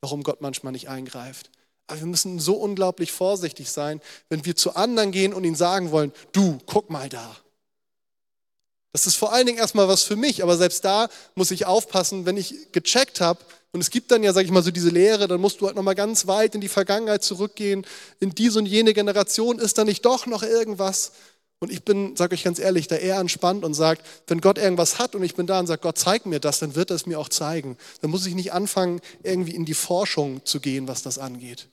warum 0.00 0.22
Gott 0.22 0.40
manchmal 0.40 0.72
nicht 0.72 0.88
eingreift. 0.88 1.50
Aber 1.86 2.00
wir 2.00 2.06
müssen 2.06 2.38
so 2.38 2.54
unglaublich 2.54 3.12
vorsichtig 3.12 3.70
sein, 3.70 4.00
wenn 4.28 4.44
wir 4.44 4.54
zu 4.54 4.76
anderen 4.76 5.12
gehen 5.12 5.34
und 5.34 5.44
ihnen 5.44 5.56
sagen 5.56 5.90
wollen, 5.90 6.12
du, 6.32 6.58
guck 6.66 6.90
mal 6.90 7.08
da. 7.08 7.36
Das 8.92 9.06
ist 9.06 9.16
vor 9.16 9.32
allen 9.32 9.46
Dingen 9.46 9.58
erstmal 9.58 9.88
was 9.88 10.02
für 10.02 10.16
mich, 10.16 10.42
aber 10.42 10.56
selbst 10.56 10.84
da 10.84 11.08
muss 11.34 11.50
ich 11.50 11.64
aufpassen, 11.64 12.26
wenn 12.26 12.36
ich 12.36 12.72
gecheckt 12.72 13.20
habe, 13.20 13.40
und 13.74 13.80
es 13.80 13.88
gibt 13.88 14.10
dann 14.10 14.22
ja, 14.22 14.34
sag 14.34 14.44
ich 14.44 14.50
mal, 14.50 14.62
so 14.62 14.70
diese 14.70 14.90
Lehre, 14.90 15.26
dann 15.28 15.40
musst 15.40 15.62
du 15.62 15.66
halt 15.66 15.76
nochmal 15.76 15.94
ganz 15.94 16.26
weit 16.26 16.54
in 16.54 16.60
die 16.60 16.68
Vergangenheit 16.68 17.24
zurückgehen, 17.24 17.86
in 18.20 18.34
diese 18.34 18.58
und 18.58 18.66
jene 18.66 18.92
Generation, 18.92 19.58
ist 19.58 19.78
da 19.78 19.84
nicht 19.84 20.04
doch 20.04 20.26
noch 20.26 20.42
irgendwas? 20.42 21.12
Und 21.62 21.70
ich 21.70 21.84
bin, 21.84 22.16
sage 22.16 22.34
euch 22.34 22.42
ganz 22.42 22.58
ehrlich, 22.58 22.88
da 22.88 22.96
eher 22.96 23.20
entspannt 23.20 23.64
und 23.64 23.74
sagt, 23.74 24.04
wenn 24.26 24.40
Gott 24.40 24.58
irgendwas 24.58 24.98
hat 24.98 25.14
und 25.14 25.22
ich 25.22 25.36
bin 25.36 25.46
da 25.46 25.60
und 25.60 25.68
sage, 25.68 25.80
Gott, 25.80 25.96
zeig 25.96 26.26
mir 26.26 26.40
das, 26.40 26.58
dann 26.58 26.74
wird 26.74 26.90
er 26.90 26.96
es 26.96 27.06
mir 27.06 27.20
auch 27.20 27.28
zeigen. 27.28 27.76
Dann 28.00 28.10
muss 28.10 28.26
ich 28.26 28.34
nicht 28.34 28.52
anfangen, 28.52 29.00
irgendwie 29.22 29.54
in 29.54 29.64
die 29.64 29.74
Forschung 29.74 30.44
zu 30.44 30.58
gehen, 30.58 30.88
was 30.88 31.04
das 31.04 31.18
angeht. 31.18 31.68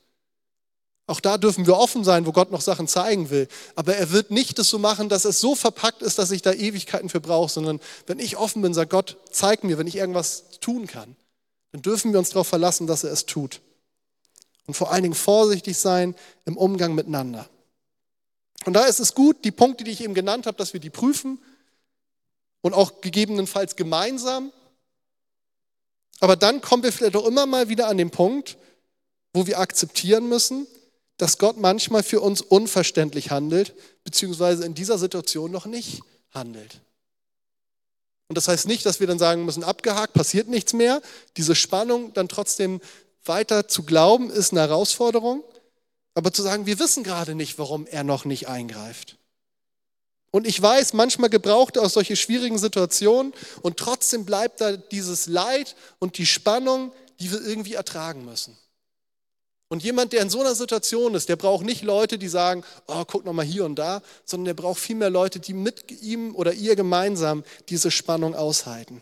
Auch 1.08 1.19
da 1.19 1.39
dürfen 1.39 1.65
wir 1.65 1.75
offen 1.75 2.04
sein, 2.04 2.28
wo 2.28 2.32
Gott 2.32 2.52
noch 2.52 2.62
Sachen 2.62 2.88
zeigen 2.88 3.32
will. 3.32 3.47
Aber 3.73 3.95
er 3.95 4.12
wird 4.12 4.30
nicht 4.30 4.60
das 4.60 4.69
so 4.69 4.78
machen, 4.78 5.10
dass 5.10 5.25
es 5.25 5.39
so 5.39 5.56
verpackt 5.56 6.04
ist, 6.04 6.19
dass 6.19 6.30
ich 6.30 6.43
da 6.43 6.54
Ewigkeiten 6.54 7.10
für 7.10 7.19
brauche, 7.19 7.49
sondern 7.49 7.80
wenn 8.06 8.19
ich 8.19 8.38
offen 8.38 8.62
bin, 8.62 8.75
sagt 8.75 8.91
Gott, 8.91 9.17
zeig 9.32 9.63
mir, 9.63 9.80
wenn 9.80 9.88
ich 9.88 9.95
irgendwas 9.95 10.60
tun 10.62 10.86
kann, 10.86 11.15
dann 11.71 11.82
dürfen 11.82 12.12
wir 12.12 12.19
uns 12.19 12.30
darauf 12.30 12.45
verlassen, 12.45 12.86
dass 12.86 13.04
er 13.04 13.12
es 13.12 13.25
tut. 13.25 13.62
Und 14.67 14.75
vor 14.75 14.91
allen 14.91 15.02
Dingen 15.02 15.15
vorsichtig 15.15 15.80
sein 15.80 16.13
im 16.45 16.58
Umgang 16.58 16.93
miteinander. 16.93 17.49
Und 18.65 18.74
da 18.74 18.86
ist 18.86 19.00
es 19.00 19.13
gut, 19.13 19.43
die 19.45 19.52
Punkte, 19.52 19.84
die 19.84 19.91
ich 19.91 20.02
eben 20.02 20.13
genannt 20.13 20.45
habe, 20.45 20.58
dass 20.58 20.74
wir 20.74 20.80
die 20.80 20.89
prüfen 20.89 21.39
und 22.62 22.74
auch 22.74 23.02
gegebenenfalls 23.02 23.76
gemeinsam. 23.76 24.52
Aber 26.19 26.36
dann 26.36 26.62
kommen 26.62 26.84
wir 26.84 26.91
vielleicht 26.91 27.15
auch 27.15 27.26
immer 27.26 27.45
mal 27.45 27.69
wieder 27.69 27.88
an 27.88 27.98
den 27.98 28.12
Punkt, 28.12 28.58
wo 29.34 29.48
wir 29.48 29.60
akzeptieren 29.60 30.28
müssen, 30.28 30.67
dass 31.17 31.38
Gott 31.38 31.58
manchmal 31.58 32.04
für 32.04 32.22
uns 32.22 32.41
unverständlich 32.41 33.32
handelt, 33.32 33.74
beziehungsweise 34.04 34.65
in 34.65 34.74
dieser 34.74 34.98
Situation 34.98 35.52
noch 35.52 35.65
nicht 35.65 36.02
handelt. 36.32 36.82
Und 38.28 38.38
das 38.38 38.48
heißt 38.48 38.67
nicht, 38.67 38.86
dass 38.86 39.00
wir 39.00 39.08
dann 39.08 39.19
sagen 39.19 39.43
müssen, 39.43 39.63
abgehakt, 39.63 40.13
passiert 40.13 40.48
nichts 40.48 40.74
mehr. 40.74 41.02
Diese 41.36 41.56
Spannung 41.56 42.13
dann 42.13 42.30
trotzdem 42.30 42.80
weiter 43.26 43.67
zu 43.67 43.84
glauben, 43.84 44.30
ist 44.30 44.52
eine 44.52 44.62
Herausforderung. 44.62 45.43
Aber 46.19 46.34
zu 46.34 46.41
sagen, 46.41 46.65
wir 46.65 46.79
wissen 46.79 47.05
gerade 47.05 47.34
nicht, 47.34 47.58
warum 47.60 47.88
er 47.88 48.03
noch 48.03 48.25
nicht 48.25 48.49
eingreift. 48.49 49.15
Und 50.32 50.45
ich 50.45 50.62
weiß, 50.62 50.91
manchmal 50.91 51.29
gebraucht 51.29 51.77
er 51.77 51.84
aus 51.84 51.93
solche 51.93 52.17
schwierigen 52.17 52.58
Situationen 52.58 53.34
und 53.62 53.77
trotzdem 53.77 54.25
bleibt 54.25 54.60
da 54.60 54.75
dieses 54.75 55.27
Leid 55.27 55.77
und 55.97 56.17
die 56.17 56.25
Spannung, 56.25 56.91
die 57.21 57.32
wir 57.32 57.41
irgendwie 57.41 57.75
ertragen 57.75 58.25
müssen. 58.25 58.58
Und 59.69 59.82
jemand, 59.82 60.12
der 60.12 60.21
in 60.21 60.29
so 60.29 60.41
einer 60.41 60.55
Situation 60.55 61.15
ist, 61.15 61.29
der 61.29 61.38
braucht 61.38 61.63
nicht 61.63 61.84
Leute, 61.84 62.17
die 62.17 62.27
sagen, 62.27 62.65
oh, 62.88 63.05
guck 63.08 63.23
noch 63.23 63.32
mal 63.32 63.45
hier 63.45 63.63
und 63.63 63.75
da, 63.75 64.01
sondern 64.25 64.47
der 64.53 64.62
braucht 64.62 64.82
vielmehr 64.82 65.10
Leute, 65.10 65.39
die 65.39 65.53
mit 65.53 66.01
ihm 66.01 66.36
oder 66.36 66.51
ihr 66.51 66.75
gemeinsam 66.75 67.45
diese 67.69 67.91
Spannung 67.91 68.36
aushalten. 68.36 69.01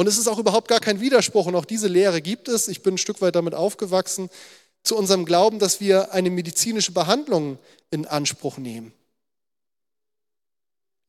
Und 0.00 0.06
es 0.06 0.16
ist 0.16 0.28
auch 0.28 0.38
überhaupt 0.38 0.68
gar 0.68 0.80
kein 0.80 1.02
Widerspruch 1.02 1.44
und 1.44 1.54
auch 1.54 1.66
diese 1.66 1.86
Lehre 1.86 2.22
gibt 2.22 2.48
es. 2.48 2.68
Ich 2.68 2.82
bin 2.82 2.94
ein 2.94 2.96
Stück 2.96 3.20
weit 3.20 3.34
damit 3.34 3.54
aufgewachsen, 3.54 4.30
zu 4.82 4.96
unserem 4.96 5.26
Glauben, 5.26 5.58
dass 5.58 5.78
wir 5.78 6.14
eine 6.14 6.30
medizinische 6.30 6.92
Behandlung 6.92 7.58
in 7.90 8.06
Anspruch 8.06 8.56
nehmen. 8.56 8.94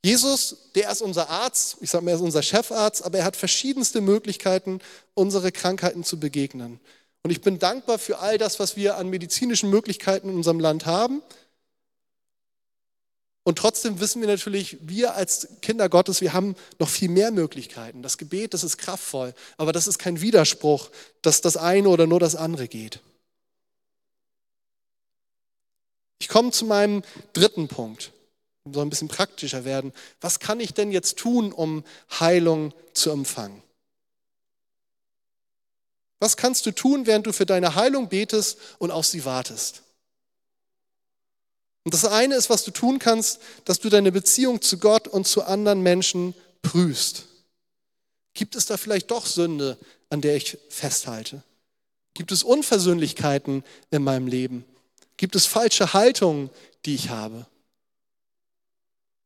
Jesus, 0.04 0.58
der 0.76 0.92
ist 0.92 1.02
unser 1.02 1.30
Arzt, 1.30 1.78
ich 1.80 1.90
sage 1.90 2.04
mal, 2.04 2.12
er 2.12 2.16
ist 2.16 2.22
unser 2.22 2.42
Chefarzt, 2.42 3.06
aber 3.06 3.20
er 3.20 3.24
hat 3.24 3.38
verschiedenste 3.38 4.02
Möglichkeiten, 4.02 4.82
unsere 5.14 5.54
Krankheiten 5.54 6.04
zu 6.04 6.20
begegnen. 6.20 6.82
Und 7.24 7.32
ich 7.32 7.40
bin 7.40 7.60
dankbar 7.60 7.98
für 7.98 8.20
all 8.20 8.38
das, 8.38 8.60
was 8.60 8.76
wir 8.76 8.98
an 8.98 9.08
medizinischen 9.08 9.70
Möglichkeiten 9.70 10.28
in 10.28 10.36
unserem 10.36 10.60
Land 10.60 10.86
haben. 10.86 11.22
Und 13.44 13.58
trotzdem 13.58 14.00
wissen 14.00 14.22
wir 14.22 14.28
natürlich, 14.28 14.78
wir 14.82 15.16
als 15.16 15.48
Kinder 15.62 15.90
Gottes, 15.90 16.22
wir 16.22 16.34
haben 16.34 16.56
noch 16.78 16.90
viel 16.90 17.10
mehr 17.10 17.32
Möglichkeiten. 17.32 18.04
Das 18.04 18.18
Gebet, 18.18 18.54
das 18.54 18.64
ist 18.64 18.78
kraftvoll, 18.78 19.34
aber 19.58 19.72
das 19.72 19.88
ist 19.88 19.98
kein 19.98 20.22
Widerspruch, 20.22 20.92
dass 21.24 21.42
das 21.42 21.58
eine 21.58 21.90
oder 21.90 22.06
nur 22.06 22.20
das 22.20 22.36
andere 22.36 22.68
geht. 22.68 23.00
Ich 26.20 26.28
komme 26.28 26.52
zu 26.52 26.66
meinem 26.66 27.02
dritten 27.34 27.68
Punkt, 27.68 28.12
um 28.64 28.76
so 28.76 28.82
ein 28.82 28.92
bisschen 28.92 29.08
praktischer 29.08 29.66
werden. 29.66 29.92
Was 30.22 30.40
kann 30.40 30.60
ich 30.60 30.76
denn 30.76 30.92
jetzt 30.92 31.18
tun, 31.18 31.52
um 31.52 31.84
Heilung 32.20 32.76
zu 32.94 33.10
empfangen? 33.10 33.64
Was 36.20 36.38
kannst 36.38 36.68
du 36.68 36.72
tun, 36.72 37.08
während 37.08 37.26
du 37.26 37.34
für 37.34 37.48
deine 37.48 37.74
Heilung 37.74 38.08
betest 38.08 38.60
und 38.78 38.92
auf 38.92 39.08
sie 39.08 39.26
wartest? 39.26 39.82
Und 41.84 41.94
das 41.94 42.06
eine 42.06 42.36
ist, 42.36 42.50
was 42.50 42.64
du 42.64 42.72
tun 42.72 43.00
kannst, 43.00 43.40
dass 43.66 43.80
du 43.80 43.90
deine 43.90 44.12
Beziehung 44.12 44.62
zu 44.62 44.78
Gott 44.78 45.08
und 45.08 45.28
zu 45.28 45.44
anderen 45.44 45.82
Menschen 45.82 46.36
prüfst. 46.62 47.26
Gibt 48.34 48.56
es 48.56 48.66
da 48.68 48.78
vielleicht 48.78 49.12
doch 49.12 49.26
Sünde, 49.26 49.78
an 50.10 50.22
der 50.22 50.36
ich 50.36 50.58
festhalte? 50.70 51.44
Gibt 52.14 52.32
es 52.32 52.44
Unversöhnlichkeiten 52.44 53.64
in 53.90 54.04
meinem 54.04 54.28
Leben? 54.28 54.66
Gibt 55.18 55.36
es 55.36 55.46
falsche 55.46 55.94
Haltungen, 55.94 56.50
die 56.86 56.96
ich 56.96 57.10
habe? 57.10 57.46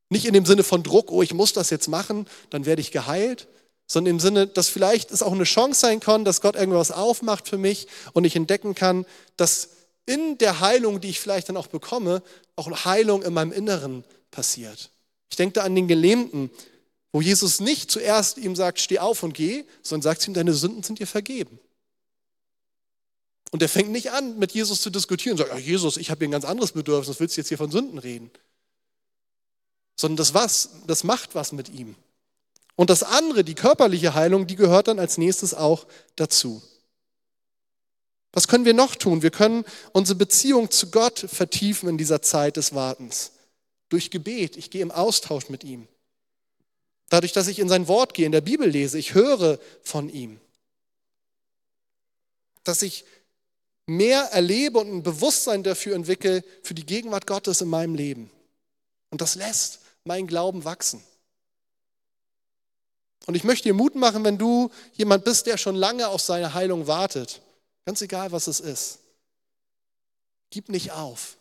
Nicht 0.09 0.25
in 0.25 0.33
dem 0.33 0.45
Sinne 0.45 0.63
von 0.63 0.83
Druck, 0.83 1.11
oh, 1.11 1.23
ich 1.23 1.33
muss 1.33 1.53
das 1.53 1.69
jetzt 1.71 1.87
machen, 1.87 2.27
dann 2.51 2.65
werde 2.65 2.81
ich 2.81 2.91
geheilt, 2.91 3.47
sondern 3.87 4.15
im 4.15 4.19
Sinne, 4.19 4.47
dass 4.47 4.69
vielleicht 4.69 5.11
es 5.11 5.23
auch 5.23 5.33
eine 5.33 5.43
Chance 5.43 5.79
sein 5.81 5.99
kann, 5.99 6.25
dass 6.25 6.41
Gott 6.41 6.55
irgendwas 6.55 6.91
aufmacht 6.91 7.47
für 7.47 7.57
mich 7.57 7.87
und 8.13 8.23
ich 8.23 8.35
entdecken 8.35 8.75
kann, 8.75 9.05
dass 9.35 9.69
in 10.05 10.37
der 10.37 10.59
Heilung, 10.59 11.01
die 11.01 11.09
ich 11.09 11.19
vielleicht 11.19 11.49
dann 11.49 11.57
auch 11.57 11.67
bekomme, 11.67 12.21
auch 12.55 12.85
Heilung 12.85 13.23
in 13.23 13.33
meinem 13.33 13.51
Inneren 13.51 14.03
passiert. 14.31 14.91
Ich 15.29 15.35
denke 15.35 15.53
da 15.53 15.63
an 15.63 15.75
den 15.75 15.87
Gelähmten, 15.87 16.49
wo 17.11 17.21
Jesus 17.21 17.59
nicht 17.59 17.89
zuerst 17.89 18.37
ihm 18.37 18.55
sagt, 18.55 18.79
steh 18.79 18.99
auf 18.99 19.23
und 19.23 19.33
geh, 19.33 19.65
sondern 19.81 20.03
sagt 20.03 20.27
ihm, 20.27 20.33
deine 20.33 20.53
Sünden 20.53 20.83
sind 20.83 20.99
dir 20.99 21.07
vergeben. 21.07 21.59
Und 23.51 23.61
er 23.61 23.69
fängt 23.69 23.89
nicht 23.89 24.11
an, 24.11 24.37
mit 24.37 24.51
Jesus 24.51 24.81
zu 24.81 24.89
diskutieren 24.89 25.39
und 25.39 25.47
sagt, 25.47 25.59
Jesus, 25.61 25.97
ich 25.97 26.11
habe 26.11 26.19
hier 26.19 26.27
ein 26.27 26.31
ganz 26.31 26.45
anderes 26.45 26.73
Bedürfnis, 26.73 27.19
willst 27.19 27.37
du 27.37 27.41
jetzt 27.41 27.47
hier 27.47 27.57
von 27.57 27.71
Sünden 27.71 27.99
reden? 27.99 28.29
Sondern 29.95 30.17
das 30.17 30.33
was, 30.33 30.71
das 30.87 31.05
macht 31.05 31.35
was 31.35 31.53
mit 31.53 31.69
ihm. 31.69 31.95
Und 32.75 32.89
das 32.89 33.03
andere, 33.03 33.45
die 33.45 33.55
körperliche 33.55 34.13
Heilung, 34.13 34.45
die 34.47 34.57
gehört 34.57 34.89
dann 34.89 34.99
als 34.99 35.17
nächstes 35.17 35.53
auch 35.53 35.87
dazu. 36.17 36.61
Was 38.35 38.49
können 38.49 38.65
wir 38.65 38.73
noch 38.73 38.95
tun? 38.95 39.21
Wir 39.21 39.31
können 39.31 39.63
unsere 39.93 40.17
Beziehung 40.17 40.69
zu 40.69 40.91
Gott 40.91 41.19
vertiefen 41.19 41.87
in 41.87 41.97
dieser 41.97 42.21
Zeit 42.21 42.57
des 42.57 42.75
Wartens. 42.75 43.31
Durch 43.87 44.11
Gebet. 44.11 44.57
Ich 44.57 44.69
gehe 44.69 44.81
im 44.81 44.91
Austausch 44.91 45.47
mit 45.47 45.63
ihm. 45.63 45.87
Dadurch, 47.07 47.31
dass 47.31 47.47
ich 47.47 47.59
in 47.59 47.69
sein 47.69 47.87
Wort 47.87 48.13
gehe, 48.13 48.25
in 48.25 48.33
der 48.33 48.41
Bibel 48.41 48.67
lese, 48.67 48.99
ich 48.99 49.13
höre 49.13 49.57
von 49.83 50.09
ihm. 50.09 50.41
Dass 52.65 52.81
ich 52.81 53.05
mehr 53.85 54.23
erlebe 54.33 54.79
und 54.79 54.91
ein 54.91 55.03
Bewusstsein 55.03 55.63
dafür 55.63 55.95
entwickle, 55.95 56.43
für 56.61 56.73
die 56.73 56.85
Gegenwart 56.85 57.27
Gottes 57.27 57.61
in 57.61 57.69
meinem 57.69 57.95
Leben. 57.95 58.29
Und 59.11 59.21
das 59.21 59.35
lässt 59.35 59.79
meinen 60.03 60.27
Glauben 60.27 60.65
wachsen. 60.65 61.01
Und 63.27 63.35
ich 63.35 63.45
möchte 63.45 63.69
dir 63.69 63.73
Mut 63.73 63.95
machen, 63.95 64.25
wenn 64.25 64.37
du 64.37 64.71
jemand 64.91 65.23
bist, 65.23 65.45
der 65.45 65.55
schon 65.57 65.75
lange 65.75 66.09
auf 66.09 66.19
seine 66.19 66.53
Heilung 66.53 66.85
wartet 66.85 67.39
Ganz 67.85 68.01
egal, 68.01 68.31
was 68.31 68.47
es 68.47 68.59
ist. 68.59 68.99
Gib 70.49 70.69
nicht 70.69 70.91
auf. 70.91 71.37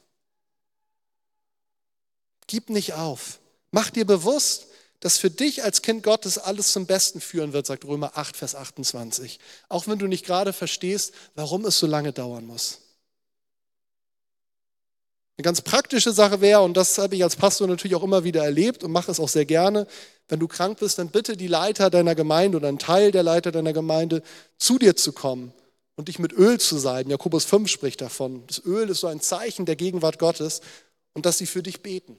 Gib 2.46 2.68
nicht 2.68 2.92
auf. 2.94 3.40
Mach 3.70 3.90
dir 3.90 4.04
bewusst, 4.04 4.66
dass 5.00 5.18
für 5.18 5.30
dich 5.30 5.64
als 5.64 5.83
Kind 5.83 6.02
Gottes 6.02 6.38
alles 6.38 6.72
zum 6.72 6.87
Besten 6.87 7.20
führen 7.20 7.52
wird, 7.52 7.66
sagt 7.66 7.85
Römer 7.85 8.16
8, 8.16 8.37
Vers 8.37 8.54
28. 8.54 9.38
Auch 9.68 9.87
wenn 9.87 9.98
du 9.98 10.07
nicht 10.07 10.24
gerade 10.24 10.52
verstehst, 10.52 11.14
warum 11.35 11.64
es 11.64 11.78
so 11.78 11.87
lange 11.87 12.12
dauern 12.12 12.46
muss. 12.46 12.80
Eine 15.37 15.44
ganz 15.44 15.62
praktische 15.62 16.12
Sache 16.12 16.40
wäre, 16.40 16.61
und 16.61 16.76
das 16.76 16.96
habe 16.96 17.16
ich 17.16 17.24
als 17.24 17.37
Pastor 17.37 17.66
natürlich 17.66 17.96
auch 17.96 18.04
immer 18.04 18.22
wieder 18.22 18.44
erlebt 18.44 18.85
und 18.85 18.92
mache 18.92 19.11
es 19.11 19.18
auch 19.18 19.28
sehr 19.28 19.44
gerne, 19.44 19.87
wenn 20.28 20.38
du 20.40 20.46
krank 20.46 20.78
bist, 20.78 20.98
dann 20.98 21.09
bitte 21.11 21.37
die 21.37 21.48
Leiter 21.48 21.90
deiner 21.90 22.14
Gemeinde 22.14 22.57
oder 22.57 22.68
einen 22.68 22.78
Teil 22.78 23.11
der 23.11 23.24
Leiter 23.24 23.50
deiner 23.50 23.72
Gemeinde 23.72 24.22
zu 24.59 24.78
dir 24.78 24.94
zu 24.96 25.12
kommen 25.12 25.52
und 25.96 26.09
dich 26.09 26.18
mit 26.18 26.33
Öl 26.33 26.59
zu 26.59 26.78
salben. 26.78 27.11
Jakobus 27.11 27.44
5 27.44 27.70
spricht 27.70 28.00
davon. 28.00 28.44
Das 28.46 28.64
Öl 28.64 28.88
ist 28.90 29.00
so 29.00 29.07
ein 29.07 29.20
Zeichen 29.20 29.66
der 29.66 29.76
Gegenwart 29.76 30.18
Gottes 30.18 30.61
und 31.12 31.26
dass 31.26 31.38
sie 31.38 31.46
für 31.46 31.62
dich 31.62 31.83
beten. 31.83 32.18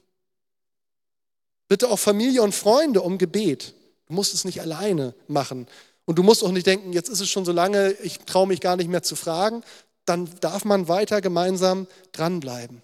Bitte 1.67 1.89
auch 1.89 1.99
Familie 1.99 2.41
und 2.41 2.53
Freunde 2.53 3.01
um 3.01 3.17
Gebet. 3.17 3.73
Du 4.07 4.13
musst 4.13 4.33
es 4.33 4.45
nicht 4.45 4.61
alleine 4.61 5.13
machen. 5.27 5.67
Und 6.05 6.19
du 6.19 6.23
musst 6.23 6.43
auch 6.43 6.51
nicht 6.51 6.67
denken, 6.67 6.93
jetzt 6.93 7.09
ist 7.09 7.19
es 7.19 7.29
schon 7.29 7.45
so 7.45 7.51
lange, 7.51 7.91
ich 8.03 8.19
traue 8.19 8.47
mich 8.47 8.61
gar 8.61 8.75
nicht 8.75 8.89
mehr 8.89 9.03
zu 9.03 9.15
fragen. 9.15 9.63
Dann 10.05 10.29
darf 10.39 10.63
man 10.63 10.88
weiter 10.88 11.19
gemeinsam 11.19 11.88
dranbleiben. 12.11 12.83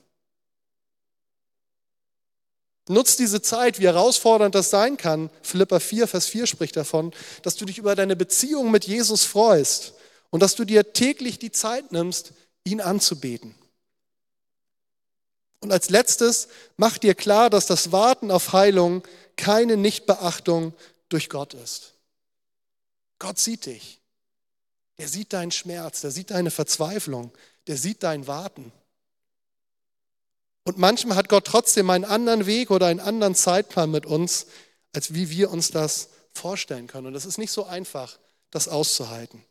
Nutz 2.89 3.15
diese 3.15 3.43
Zeit, 3.43 3.79
wie 3.79 3.85
herausfordernd 3.85 4.55
das 4.55 4.71
sein 4.71 4.97
kann. 4.97 5.29
Philippa 5.43 5.79
4, 5.79 6.07
Vers 6.07 6.25
4 6.25 6.47
spricht 6.47 6.75
davon, 6.75 7.13
dass 7.43 7.55
du 7.55 7.65
dich 7.65 7.77
über 7.77 7.95
deine 7.95 8.15
Beziehung 8.15 8.71
mit 8.71 8.85
Jesus 8.85 9.23
freust 9.23 9.93
und 10.31 10.41
dass 10.41 10.55
du 10.55 10.65
dir 10.65 10.93
täglich 10.93 11.37
die 11.37 11.51
Zeit 11.51 11.91
nimmst, 11.91 12.33
ihn 12.63 12.81
anzubeten. 12.81 13.53
Und 15.59 15.71
als 15.71 15.91
letztes, 15.91 16.47
mach 16.77 16.97
dir 16.97 17.13
klar, 17.13 17.51
dass 17.51 17.67
das 17.67 17.91
Warten 17.91 18.31
auf 18.31 18.51
Heilung 18.53 19.07
keine 19.35 19.77
Nichtbeachtung 19.77 20.73
durch 21.09 21.29
Gott 21.29 21.53
ist. 21.53 21.93
Gott 23.19 23.37
sieht 23.37 23.67
dich. 23.67 23.99
Er 24.97 25.07
sieht 25.07 25.33
deinen 25.33 25.51
Schmerz, 25.51 26.01
der 26.01 26.11
sieht 26.11 26.31
deine 26.31 26.49
Verzweiflung, 26.49 27.31
der 27.67 27.77
sieht 27.77 28.01
dein 28.03 28.25
Warten. 28.25 28.71
Und 30.63 30.77
manchmal 30.77 31.17
hat 31.17 31.29
Gott 31.29 31.45
trotzdem 31.45 31.89
einen 31.89 32.05
anderen 32.05 32.45
Weg 32.45 32.71
oder 32.71 32.87
einen 32.87 32.99
anderen 32.99 33.35
Zeitplan 33.35 33.91
mit 33.91 34.05
uns, 34.05 34.47
als 34.93 35.13
wie 35.13 35.29
wir 35.29 35.51
uns 35.51 35.71
das 35.71 36.09
vorstellen 36.33 36.87
können. 36.87 37.07
Und 37.07 37.15
es 37.15 37.25
ist 37.25 37.37
nicht 37.37 37.51
so 37.51 37.65
einfach, 37.65 38.17
das 38.51 38.67
auszuhalten. 38.67 39.43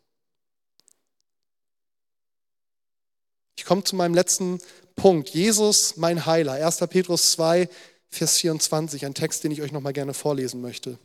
Ich 3.55 3.65
komme 3.65 3.83
zu 3.83 3.95
meinem 3.95 4.13
letzten 4.13 4.59
Punkt. 4.95 5.29
Jesus, 5.29 5.97
mein 5.97 6.25
Heiler. 6.25 6.53
1. 6.53 6.77
Petrus 6.89 7.31
2, 7.31 7.69
Vers 8.09 8.37
24, 8.37 9.05
ein 9.05 9.13
Text, 9.13 9.43
den 9.43 9.51
ich 9.51 9.61
euch 9.61 9.71
nochmal 9.71 9.93
gerne 9.93 10.13
vorlesen 10.13 10.61
möchte. 10.61 10.97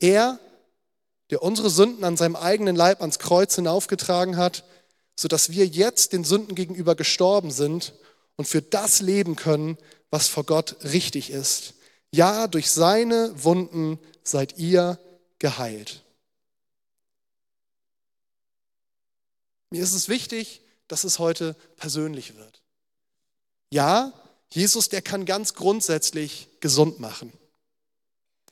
Er, 0.00 0.38
der 1.30 1.42
unsere 1.42 1.70
Sünden 1.70 2.04
an 2.04 2.16
seinem 2.16 2.36
eigenen 2.36 2.76
Leib 2.76 3.00
ans 3.00 3.18
Kreuz 3.18 3.54
hinaufgetragen 3.54 4.36
hat, 4.36 4.64
sodass 5.16 5.50
wir 5.50 5.66
jetzt 5.66 6.12
den 6.12 6.24
Sünden 6.24 6.54
gegenüber 6.54 6.94
gestorben 6.94 7.50
sind 7.50 7.92
und 8.36 8.46
für 8.46 8.62
das 8.62 9.00
leben 9.00 9.36
können, 9.36 9.76
was 10.10 10.28
vor 10.28 10.44
Gott 10.44 10.76
richtig 10.84 11.30
ist. 11.30 11.74
Ja, 12.12 12.46
durch 12.46 12.70
seine 12.70 13.32
Wunden 13.42 13.98
seid 14.22 14.58
ihr 14.58 14.98
geheilt. 15.38 16.04
Mir 19.70 19.82
ist 19.82 19.92
es 19.92 20.08
wichtig, 20.08 20.62
dass 20.88 21.04
es 21.04 21.18
heute 21.18 21.54
persönlich 21.76 22.36
wird. 22.36 22.62
Ja, 23.70 24.12
Jesus, 24.50 24.88
der 24.88 25.02
kann 25.02 25.26
ganz 25.26 25.54
grundsätzlich 25.54 26.48
gesund 26.60 27.00
machen. 27.00 27.32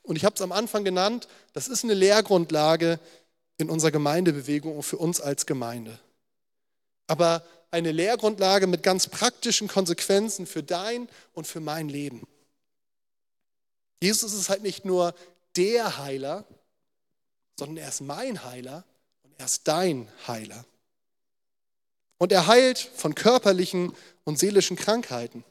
Und 0.03 0.15
ich 0.15 0.23
habe 0.23 0.35
es 0.35 0.41
am 0.41 0.51
Anfang 0.51 0.85
genannt, 0.85 1.27
das 1.53 1.67
ist 1.67 1.83
eine 1.83 1.95
Lehrgrundlage 1.95 2.99
in 3.57 3.69
unserer 3.69 3.91
Gemeindebewegung 3.91 4.77
und 4.77 4.83
für 4.83 4.97
uns 4.97 5.19
als 5.19 5.45
Gemeinde. 5.45 5.99
Aber 7.07 7.43
eine 7.71 7.91
Lehrgrundlage 7.91 8.67
mit 8.67 8.83
ganz 8.83 9.07
praktischen 9.07 9.67
Konsequenzen 9.67 10.45
für 10.45 10.63
dein 10.63 11.09
und 11.33 11.47
für 11.47 11.59
mein 11.59 11.89
Leben. 11.89 12.25
Jesus 13.99 14.33
ist 14.33 14.49
halt 14.49 14.61
nicht 14.61 14.85
nur 14.85 15.13
der 15.55 15.97
Heiler, 15.97 16.45
sondern 17.57 17.77
er 17.77 17.89
ist 17.89 18.01
mein 18.01 18.43
Heiler 18.43 18.85
und 19.23 19.33
er 19.37 19.45
ist 19.45 19.67
dein 19.67 20.07
Heiler. 20.27 20.65
Und 22.17 22.31
er 22.31 22.47
heilt 22.47 22.79
von 22.79 23.15
körperlichen 23.15 23.93
und 24.23 24.39
seelischen 24.39 24.75
Krankheiten. 24.75 25.43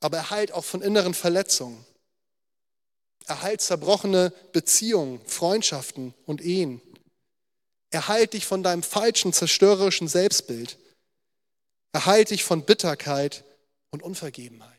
Aber 0.00 0.18
er 0.18 0.30
heilt 0.30 0.52
auch 0.52 0.64
von 0.64 0.82
inneren 0.82 1.14
Verletzungen. 1.14 1.84
Er 3.26 3.42
heilt 3.42 3.60
zerbrochene 3.60 4.32
Beziehungen, 4.52 5.20
Freundschaften 5.26 6.14
und 6.26 6.40
Ehen. 6.40 6.80
Er 7.90 8.08
heilt 8.08 8.34
dich 8.34 8.46
von 8.46 8.62
deinem 8.62 8.82
falschen, 8.82 9.32
zerstörerischen 9.32 10.06
Selbstbild. 10.06 10.78
Er 11.92 12.06
heilt 12.06 12.30
dich 12.30 12.44
von 12.44 12.64
Bitterkeit 12.64 13.44
und 13.90 14.02
Unvergebenheit. 14.02 14.70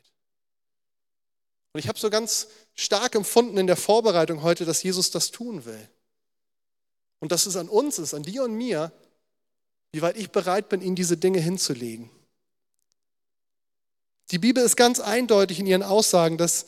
Und 1.73 1.79
ich 1.79 1.87
habe 1.87 1.99
so 1.99 2.09
ganz 2.09 2.47
stark 2.75 3.15
empfunden 3.15 3.57
in 3.57 3.67
der 3.67 3.75
Vorbereitung 3.75 4.43
heute, 4.43 4.65
dass 4.65 4.83
Jesus 4.83 5.11
das 5.11 5.31
tun 5.31 5.65
will. 5.65 5.89
Und 7.19 7.31
dass 7.31 7.47
es 7.47 7.55
an 7.57 7.67
uns 7.67 7.99
ist, 7.99 8.13
an 8.13 8.23
dir 8.23 8.43
und 8.43 8.53
mir, 8.53 8.91
wie 9.91 10.01
weit 10.01 10.17
ich 10.17 10.31
bereit 10.31 10.69
bin, 10.69 10.81
ihnen 10.81 10.95
diese 10.95 11.17
Dinge 11.17 11.39
hinzulegen. 11.39 12.09
Die 14.31 14.39
Bibel 14.39 14.63
ist 14.63 14.75
ganz 14.75 14.99
eindeutig 14.99 15.59
in 15.59 15.67
ihren 15.67 15.83
Aussagen, 15.83 16.37
dass 16.37 16.65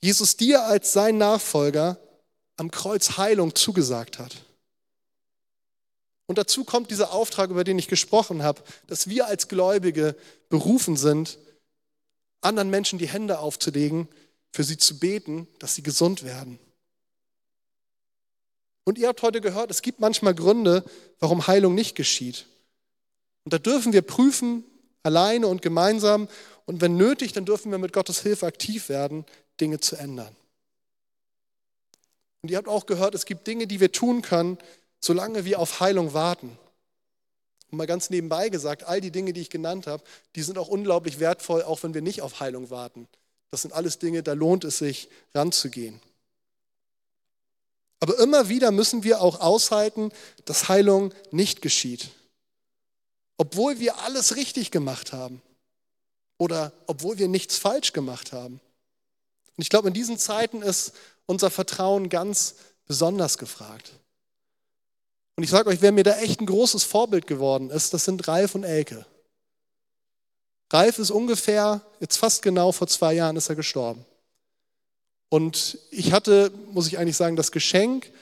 Jesus 0.00 0.36
dir 0.36 0.64
als 0.64 0.92
sein 0.92 1.18
Nachfolger 1.18 1.98
am 2.56 2.70
Kreuz 2.70 3.16
Heilung 3.16 3.54
zugesagt 3.54 4.18
hat. 4.18 4.36
Und 6.26 6.38
dazu 6.38 6.64
kommt 6.64 6.90
dieser 6.90 7.12
Auftrag, 7.12 7.50
über 7.50 7.64
den 7.64 7.78
ich 7.78 7.88
gesprochen 7.88 8.42
habe, 8.42 8.62
dass 8.86 9.08
wir 9.08 9.26
als 9.26 9.48
Gläubige 9.48 10.16
berufen 10.48 10.96
sind, 10.96 11.38
anderen 12.40 12.70
Menschen 12.70 12.98
die 12.98 13.08
Hände 13.08 13.38
aufzulegen, 13.38 14.08
für 14.52 14.64
sie 14.64 14.78
zu 14.78 14.98
beten, 14.98 15.48
dass 15.58 15.74
sie 15.74 15.82
gesund 15.82 16.22
werden. 16.22 16.58
Und 18.84 18.98
ihr 18.98 19.08
habt 19.08 19.22
heute 19.22 19.40
gehört, 19.40 19.70
es 19.70 19.82
gibt 19.82 20.00
manchmal 20.00 20.34
Gründe, 20.34 20.84
warum 21.18 21.46
Heilung 21.46 21.74
nicht 21.74 21.94
geschieht. 21.94 22.46
Und 23.44 23.52
da 23.52 23.58
dürfen 23.58 23.92
wir 23.92 24.02
prüfen, 24.02 24.64
alleine 25.02 25.46
und 25.46 25.62
gemeinsam. 25.62 26.28
Und 26.66 26.80
wenn 26.80 26.96
nötig, 26.96 27.32
dann 27.32 27.44
dürfen 27.44 27.70
wir 27.70 27.78
mit 27.78 27.92
Gottes 27.92 28.20
Hilfe 28.20 28.46
aktiv 28.46 28.88
werden, 28.88 29.24
Dinge 29.60 29.80
zu 29.80 29.96
ändern. 29.96 30.34
Und 32.42 32.50
ihr 32.50 32.58
habt 32.58 32.68
auch 32.68 32.86
gehört, 32.86 33.14
es 33.14 33.24
gibt 33.24 33.46
Dinge, 33.46 33.66
die 33.66 33.80
wir 33.80 33.92
tun 33.92 34.20
können, 34.20 34.58
solange 35.00 35.44
wir 35.44 35.58
auf 35.58 35.80
Heilung 35.80 36.12
warten. 36.12 36.58
Und 37.70 37.78
mal 37.78 37.86
ganz 37.86 38.10
nebenbei 38.10 38.50
gesagt, 38.50 38.84
all 38.84 39.00
die 39.00 39.10
Dinge, 39.10 39.32
die 39.32 39.40
ich 39.40 39.50
genannt 39.50 39.86
habe, 39.86 40.04
die 40.36 40.42
sind 40.42 40.58
auch 40.58 40.68
unglaublich 40.68 41.20
wertvoll, 41.20 41.62
auch 41.62 41.82
wenn 41.82 41.94
wir 41.94 42.02
nicht 42.02 42.22
auf 42.22 42.40
Heilung 42.40 42.70
warten. 42.70 43.08
Das 43.50 43.62
sind 43.62 43.72
alles 43.72 43.98
Dinge, 43.98 44.22
da 44.22 44.32
lohnt 44.32 44.64
es 44.64 44.78
sich, 44.78 45.08
ranzugehen. 45.34 46.00
Aber 48.00 48.18
immer 48.18 48.48
wieder 48.48 48.70
müssen 48.70 49.04
wir 49.04 49.20
auch 49.20 49.40
aushalten, 49.40 50.12
dass 50.44 50.68
Heilung 50.68 51.14
nicht 51.30 51.62
geschieht. 51.62 52.10
Obwohl 53.36 53.78
wir 53.80 53.98
alles 54.00 54.36
richtig 54.36 54.70
gemacht 54.70 55.12
haben 55.12 55.42
oder 56.38 56.72
obwohl 56.86 57.18
wir 57.18 57.28
nichts 57.28 57.56
falsch 57.56 57.92
gemacht 57.92 58.32
haben. 58.32 58.60
Und 59.56 59.62
ich 59.62 59.70
glaube, 59.70 59.88
in 59.88 59.94
diesen 59.94 60.18
Zeiten 60.18 60.62
ist 60.62 60.92
unser 61.26 61.50
Vertrauen 61.50 62.08
ganz 62.08 62.56
besonders 62.86 63.38
gefragt. 63.38 63.92
Und 65.36 65.42
ich 65.42 65.50
sage 65.50 65.68
euch, 65.68 65.82
wer 65.82 65.92
mir 65.92 66.04
da 66.04 66.16
echt 66.18 66.40
ein 66.40 66.46
großes 66.46 66.84
Vorbild 66.84 67.26
geworden 67.26 67.70
ist, 67.70 67.92
das 67.92 68.04
sind 68.04 68.28
Ralf 68.28 68.54
und 68.54 68.64
Elke. 68.64 69.06
Ralf 70.72 70.98
ist 70.98 71.10
ungefähr, 71.10 71.82
jetzt 72.00 72.16
fast 72.16 72.42
genau 72.42 72.72
vor 72.72 72.86
zwei 72.86 73.14
Jahren 73.14 73.36
ist 73.36 73.48
er 73.48 73.54
gestorben. 73.54 74.04
Und 75.28 75.78
ich 75.90 76.12
hatte, 76.12 76.52
muss 76.72 76.86
ich 76.86 76.98
eigentlich 76.98 77.16
sagen, 77.16 77.36
das 77.36 77.52
Geschenk, 77.52 78.12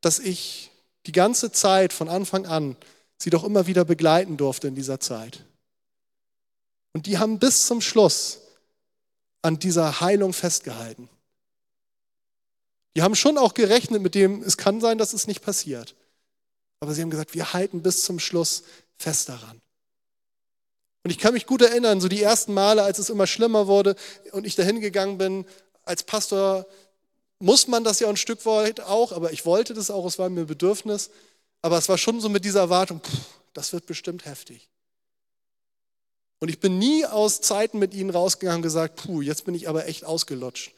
dass 0.00 0.18
ich 0.18 0.70
die 1.06 1.12
ganze 1.12 1.52
Zeit 1.52 1.92
von 1.92 2.08
Anfang 2.08 2.46
an 2.46 2.76
sie 3.18 3.30
doch 3.30 3.44
immer 3.44 3.66
wieder 3.66 3.84
begleiten 3.84 4.36
durfte 4.36 4.68
in 4.68 4.74
dieser 4.74 5.00
Zeit. 5.00 5.44
Und 6.92 7.06
die 7.06 7.18
haben 7.18 7.38
bis 7.38 7.66
zum 7.66 7.80
Schluss 7.80 8.40
an 9.42 9.58
dieser 9.58 10.00
Heilung 10.00 10.32
festgehalten. 10.32 11.08
Die 12.96 13.02
haben 13.02 13.14
schon 13.14 13.38
auch 13.38 13.54
gerechnet 13.54 14.02
mit 14.02 14.14
dem, 14.14 14.42
es 14.42 14.56
kann 14.56 14.80
sein, 14.80 14.98
dass 14.98 15.12
es 15.12 15.26
nicht 15.26 15.42
passiert. 15.42 15.94
Aber 16.80 16.94
sie 16.94 17.02
haben 17.02 17.10
gesagt, 17.10 17.34
wir 17.34 17.52
halten 17.52 17.82
bis 17.82 18.02
zum 18.02 18.18
Schluss 18.18 18.64
fest 18.96 19.28
daran. 19.28 19.60
Und 21.04 21.10
ich 21.10 21.18
kann 21.18 21.34
mich 21.34 21.46
gut 21.46 21.62
erinnern, 21.62 22.00
so 22.00 22.08
die 22.08 22.22
ersten 22.22 22.52
Male, 22.52 22.82
als 22.82 22.98
es 22.98 23.10
immer 23.10 23.26
schlimmer 23.26 23.66
wurde 23.66 23.94
und 24.32 24.44
ich 24.44 24.56
dahin 24.56 24.80
gegangen 24.80 25.18
bin, 25.18 25.44
als 25.86 26.02
Pastor 26.02 26.66
muss 27.38 27.68
man 27.68 27.84
das 27.84 28.00
ja 28.00 28.08
ein 28.08 28.16
Stück 28.16 28.44
weit 28.44 28.80
auch, 28.80 29.12
aber 29.12 29.32
ich 29.32 29.46
wollte 29.46 29.72
das 29.72 29.90
auch, 29.90 30.06
es 30.06 30.18
war 30.18 30.28
mir 30.28 30.42
ein 30.42 30.46
Bedürfnis. 30.46 31.10
Aber 31.62 31.78
es 31.78 31.88
war 31.88 31.98
schon 31.98 32.20
so 32.20 32.28
mit 32.28 32.44
dieser 32.44 32.60
Erwartung, 32.60 33.00
pff, 33.00 33.18
das 33.52 33.72
wird 33.72 33.86
bestimmt 33.86 34.24
heftig. 34.24 34.68
Und 36.38 36.48
ich 36.48 36.60
bin 36.60 36.78
nie 36.78 37.06
aus 37.06 37.40
Zeiten 37.40 37.78
mit 37.78 37.94
ihnen 37.94 38.10
rausgegangen 38.10 38.58
und 38.58 38.62
gesagt, 38.62 38.96
puh, 38.96 39.22
jetzt 39.22 39.46
bin 39.46 39.54
ich 39.54 39.68
aber 39.68 39.86
echt 39.86 40.04
ausgelutscht. 40.04 40.72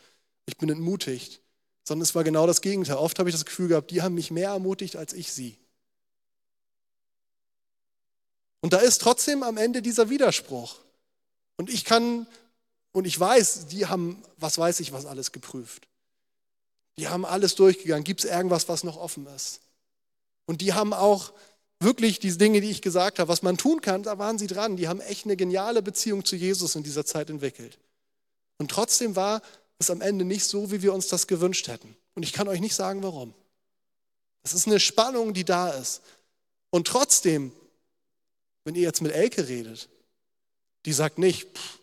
Ich 0.47 0.57
bin 0.57 0.69
entmutigt. 0.69 1.41
Sondern 1.85 2.05
es 2.05 2.15
war 2.15 2.23
genau 2.23 2.47
das 2.47 2.61
Gegenteil. 2.61 2.97
Oft 2.97 3.19
habe 3.19 3.29
ich 3.29 3.35
das 3.35 3.45
Gefühl 3.45 3.69
gehabt, 3.69 3.91
die 3.91 4.03
haben 4.03 4.15
mich 4.15 4.31
mehr 4.31 4.51
ermutigt 4.51 4.97
als 4.97 5.13
ich 5.13 5.33
sie. 5.33 5.59
Und 8.61 8.73
da 8.73 8.79
ist 8.79 9.01
trotzdem 9.01 9.43
am 9.43 9.57
Ende 9.57 9.83
dieser 9.83 10.11
Widerspruch. 10.11 10.77
Und 11.57 11.71
ich 11.71 11.85
kann, 11.85 12.27
und 12.99 13.07
ich 13.07 13.19
weiß, 13.19 13.67
die 13.67 13.87
haben, 13.87 14.23
was 14.37 14.59
weiß 14.59 14.81
ich, 14.81 14.93
was 14.93 15.07
alles 15.07 15.33
geprüft. 15.33 15.89
Die 16.99 17.09
haben 17.09 17.25
alles 17.25 17.55
durchgegangen. 17.55 18.05
Gibt 18.05 18.25
es 18.25 18.31
irgendwas, 18.31 18.69
was 18.69 18.85
noch 18.85 18.97
offen 18.97 19.27
ist? 19.35 19.61
Und 20.47 20.61
die 20.61 20.73
haben 20.73 20.93
auch 20.93 21.33
wirklich 21.81 22.19
diese 22.19 22.39
Dinge, 22.39 22.61
die 22.61 22.71
ich 22.71 22.83
gesagt 22.83 23.19
habe, 23.19 23.29
was 23.29 23.43
man 23.43 23.57
tun 23.57 23.81
kann, 23.81 24.03
da 24.03 24.19
waren 24.19 24.39
sie 24.39 24.49
dran. 24.49 24.77
Die 24.77 24.89
haben 24.89 25.01
echt 25.01 25.25
eine 25.25 25.37
geniale 25.37 25.81
Beziehung 25.81 26.25
zu 26.25 26.37
Jesus 26.37 26.75
in 26.75 26.83
dieser 26.83 27.07
Zeit 27.07 27.31
entwickelt. 27.31 27.79
Und 28.59 28.71
trotzdem 28.71 29.15
war 29.17 29.43
es 29.79 29.91
am 29.91 30.01
Ende 30.01 30.25
nicht 30.25 30.45
so, 30.45 30.73
wie 30.73 30.83
wir 30.83 30.93
uns 30.93 31.07
das 31.07 31.27
gewünscht 31.27 31.69
hätten. 31.69 31.97
Und 32.15 32.25
ich 32.25 32.33
kann 32.33 32.49
euch 32.49 32.61
nicht 32.61 32.75
sagen, 32.75 33.03
warum. 33.03 33.33
Es 34.43 34.55
ist 34.55 34.67
eine 34.67 34.81
Spannung, 34.81 35.35
die 35.35 35.45
da 35.45 35.71
ist. 35.71 36.03
Und 36.71 36.87
trotzdem 36.89 37.53
wenn 38.69 38.75
ihr 38.75 38.83
jetzt 38.83 39.01
mit 39.01 39.13
Elke 39.13 39.49
redet, 39.49 39.89
die 40.85 40.93
sagt 40.93 41.17
nicht, 41.17 41.57
pff, 41.57 41.78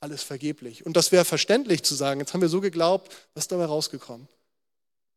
alles 0.00 0.22
vergeblich. 0.22 0.86
Und 0.86 0.96
das 0.96 1.12
wäre 1.12 1.24
verständlich 1.24 1.82
zu 1.82 1.94
sagen, 1.94 2.20
jetzt 2.20 2.32
haben 2.32 2.40
wir 2.40 2.48
so 2.48 2.60
geglaubt, 2.60 3.14
was 3.34 3.44
ist 3.44 3.52
dabei 3.52 3.66
rausgekommen? 3.66 4.28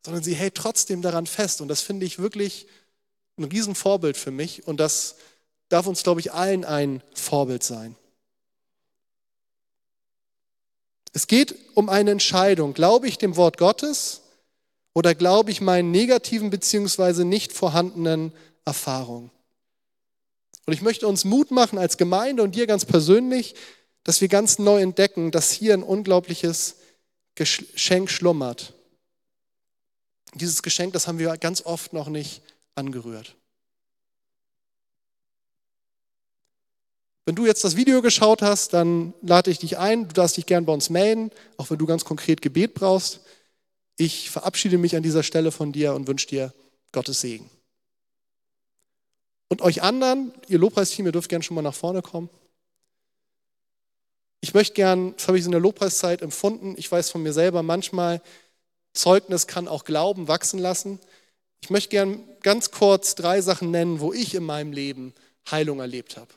Sondern 0.06 0.24
sie 0.24 0.36
hält 0.36 0.56
trotzdem 0.56 1.02
daran 1.02 1.26
fest. 1.26 1.62
Und 1.62 1.70
das 1.70 1.82
finde 1.82 2.06
ich 2.06 2.20
wirklich 2.20 2.68
ein 3.38 3.46
Riesenvorbild 3.46 4.18
für 4.18 4.32
mich. 4.32 4.68
Und 4.68 4.80
das 4.80 5.16
darf 5.70 5.88
uns, 5.88 6.04
glaube 6.04 6.20
ich, 6.20 6.34
allen 6.34 6.66
ein 6.66 7.02
Vorbild 7.14 7.64
sein. 7.64 7.96
Es 11.14 11.28
geht 11.28 11.56
um 11.76 11.90
eine 11.90 12.12
Entscheidung. 12.12 12.74
Glaube 12.74 13.08
ich 13.08 13.18
dem 13.18 13.38
Wort 13.38 13.58
Gottes 13.58 14.22
oder 14.94 15.16
glaube 15.16 15.52
ich 15.52 15.62
meinen 15.62 15.92
negativen 15.92 16.50
beziehungsweise 16.50 17.24
nicht 17.24 17.54
vorhandenen 17.54 18.34
Erfahrungen? 18.66 19.32
Und 20.66 20.74
ich 20.74 20.82
möchte 20.82 21.08
uns 21.08 21.24
Mut 21.24 21.52
machen 21.52 21.78
als 21.78 21.98
Gemeinde 21.98 22.42
und 22.42 22.56
dir 22.56 22.68
ganz 22.68 22.86
persönlich, 22.86 23.56
dass 24.04 24.22
wir 24.22 24.28
ganz 24.28 24.60
neu 24.60 24.82
entdecken, 24.82 25.32
dass 25.32 25.52
hier 25.52 25.74
ein 25.74 25.84
unglaubliches 25.84 26.76
Geschenk 27.36 28.10
schlummert. 28.10 28.74
Dieses 30.34 30.64
Geschenk, 30.64 30.94
das 30.94 31.08
haben 31.08 31.20
wir 31.20 31.38
ganz 31.38 31.66
oft 31.66 31.94
noch 31.94 32.10
nicht 32.10 32.42
angerührt. 32.76 33.36
Wenn 37.26 37.36
du 37.36 37.46
jetzt 37.46 37.64
das 37.64 37.78
Video 37.78 38.02
geschaut 38.02 38.42
hast, 38.42 38.74
dann 38.74 39.14
lade 39.22 39.50
ich 39.50 39.60
dich 39.60 39.78
ein. 39.78 40.10
Du 40.10 40.14
darfst 40.14 40.36
dich 40.36 40.46
gern 40.46 40.66
bei 40.66 40.74
uns 40.74 40.90
melden, 40.90 41.32
auch 41.56 41.70
wenn 41.70 41.78
du 41.78 41.86
ganz 41.86 42.04
konkret 42.04 42.42
Gebet 42.42 42.74
brauchst. 42.74 43.22
Ich 43.96 44.30
verabschiede 44.30 44.78
mich 44.78 44.96
an 44.96 45.04
dieser 45.04 45.24
Stelle 45.24 45.52
von 45.52 45.72
dir 45.72 45.94
und 45.94 46.08
wünsche 46.08 46.28
dir 46.28 46.54
Gottes 46.92 47.22
Segen. 47.22 47.50
Und 49.48 49.62
euch 49.62 49.84
anderen, 49.84 50.34
ihr 50.48 50.58
Lobpreisteam, 50.58 51.06
ihr 51.06 51.12
dürft 51.12 51.30
gerne 51.30 51.44
schon 51.44 51.56
mal 51.56 51.62
nach 51.62 51.76
vorne 51.76 52.02
kommen. 52.02 52.30
Ich 54.44 54.54
möchte 54.54 54.74
gern, 54.74 55.16
das 55.16 55.30
habe 55.30 55.40
ich 55.40 55.46
in 55.46 55.52
der 55.52 55.62
Lobpreiszeit 55.62 56.22
empfunden, 56.22 56.76
ich 56.76 56.92
weiß 56.92 57.12
von 57.12 57.24
mir 57.24 57.32
selber 57.32 57.64
manchmal, 57.64 58.22
Zeugnis 58.92 59.48
kann 59.48 59.70
auch 59.70 59.86
Glauben 59.86 60.28
wachsen 60.28 60.60
lassen. 60.60 61.00
Ich 61.62 61.70
möchte 61.70 61.92
gern 61.92 62.20
ganz 62.42 62.70
kurz 62.70 63.16
drei 63.16 63.40
Sachen 63.40 63.72
nennen, 63.72 64.02
wo 64.02 64.12
ich 64.12 64.36
in 64.36 64.44
meinem 64.44 64.74
Leben 64.74 65.14
Heilung 65.50 65.80
erlebt 65.80 66.18
habe. 66.18 66.28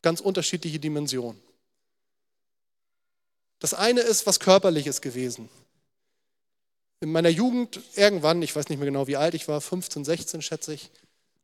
Ganz 0.00 0.20
unterschiedliche 0.20 0.78
Dimensionen. 0.78 1.42
Das 3.58 3.74
eine 3.74 4.02
ist 4.02 4.28
was 4.28 4.38
Körperliches 4.38 5.00
gewesen. 5.00 5.48
In 7.00 7.10
meiner 7.10 7.30
Jugend, 7.30 7.80
irgendwann, 7.96 8.42
ich 8.42 8.54
weiß 8.54 8.68
nicht 8.68 8.78
mehr 8.78 8.86
genau, 8.86 9.08
wie 9.08 9.16
alt 9.16 9.34
ich 9.34 9.48
war, 9.48 9.60
15, 9.60 10.04
16 10.04 10.40
schätze 10.40 10.72
ich, 10.72 10.88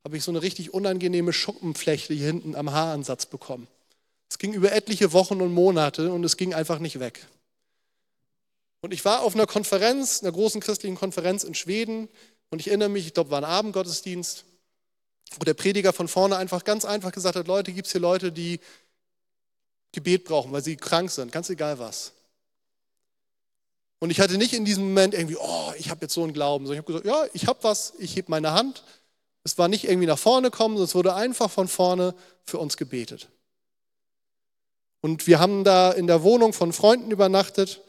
habe 0.04 0.16
ich 0.16 0.22
so 0.22 0.30
eine 0.30 0.40
richtig 0.40 0.72
unangenehme 0.72 1.32
Schuppenflechte 1.32 2.14
hier 2.14 2.26
hinten 2.26 2.54
am 2.54 2.70
Haaransatz 2.70 3.26
bekommen. 3.26 3.66
Es 4.34 4.38
ging 4.38 4.52
über 4.52 4.72
etliche 4.72 5.12
Wochen 5.12 5.40
und 5.40 5.54
Monate 5.54 6.12
und 6.12 6.24
es 6.24 6.36
ging 6.36 6.54
einfach 6.54 6.80
nicht 6.80 6.98
weg. 6.98 7.24
Und 8.80 8.92
ich 8.92 9.04
war 9.04 9.22
auf 9.22 9.36
einer 9.36 9.46
Konferenz, 9.46 10.24
einer 10.24 10.32
großen 10.32 10.60
christlichen 10.60 10.96
Konferenz 10.96 11.44
in 11.44 11.54
Schweden 11.54 12.08
und 12.50 12.58
ich 12.58 12.66
erinnere 12.66 12.88
mich, 12.88 13.06
ich 13.06 13.14
glaube, 13.14 13.30
war 13.30 13.38
ein 13.38 13.44
Abendgottesdienst, 13.44 14.44
wo 15.38 15.44
der 15.44 15.54
Prediger 15.54 15.92
von 15.92 16.08
vorne 16.08 16.36
einfach 16.36 16.64
ganz 16.64 16.84
einfach 16.84 17.12
gesagt 17.12 17.36
hat, 17.36 17.46
Leute, 17.46 17.72
gibt 17.72 17.86
es 17.86 17.92
hier 17.92 18.00
Leute, 18.00 18.32
die 18.32 18.58
Gebet 19.92 20.24
brauchen, 20.24 20.50
weil 20.50 20.64
sie 20.64 20.74
krank 20.74 21.12
sind, 21.12 21.30
ganz 21.30 21.48
egal 21.48 21.78
was. 21.78 22.10
Und 24.00 24.10
ich 24.10 24.18
hatte 24.18 24.36
nicht 24.36 24.52
in 24.52 24.64
diesem 24.64 24.82
Moment 24.88 25.14
irgendwie, 25.14 25.36
oh, 25.38 25.72
ich 25.78 25.90
habe 25.90 26.00
jetzt 26.02 26.14
so 26.14 26.24
einen 26.24 26.32
Glauben, 26.32 26.66
sondern 26.66 26.82
ich 26.82 26.88
habe 26.88 27.00
gesagt, 27.00 27.06
ja, 27.06 27.30
ich 27.34 27.46
habe 27.46 27.60
was, 27.62 27.92
ich 28.00 28.16
hebe 28.16 28.32
meine 28.32 28.50
Hand 28.50 28.82
es 29.44 29.58
war 29.58 29.68
nicht 29.68 29.84
irgendwie 29.84 30.06
nach 30.06 30.18
vorne 30.18 30.50
kommen, 30.50 30.74
sondern 30.74 30.88
es 30.88 30.94
wurde 30.94 31.14
einfach 31.14 31.50
von 31.50 31.68
vorne 31.68 32.14
für 32.44 32.58
uns 32.58 32.76
gebetet. 32.76 33.28
Und 35.04 35.26
wir 35.26 35.38
haben 35.38 35.64
da 35.64 35.92
in 35.92 36.06
der 36.06 36.22
Wohnung 36.22 36.54
von 36.54 36.72
Freunden 36.72 37.10
übernachtet. 37.10 37.82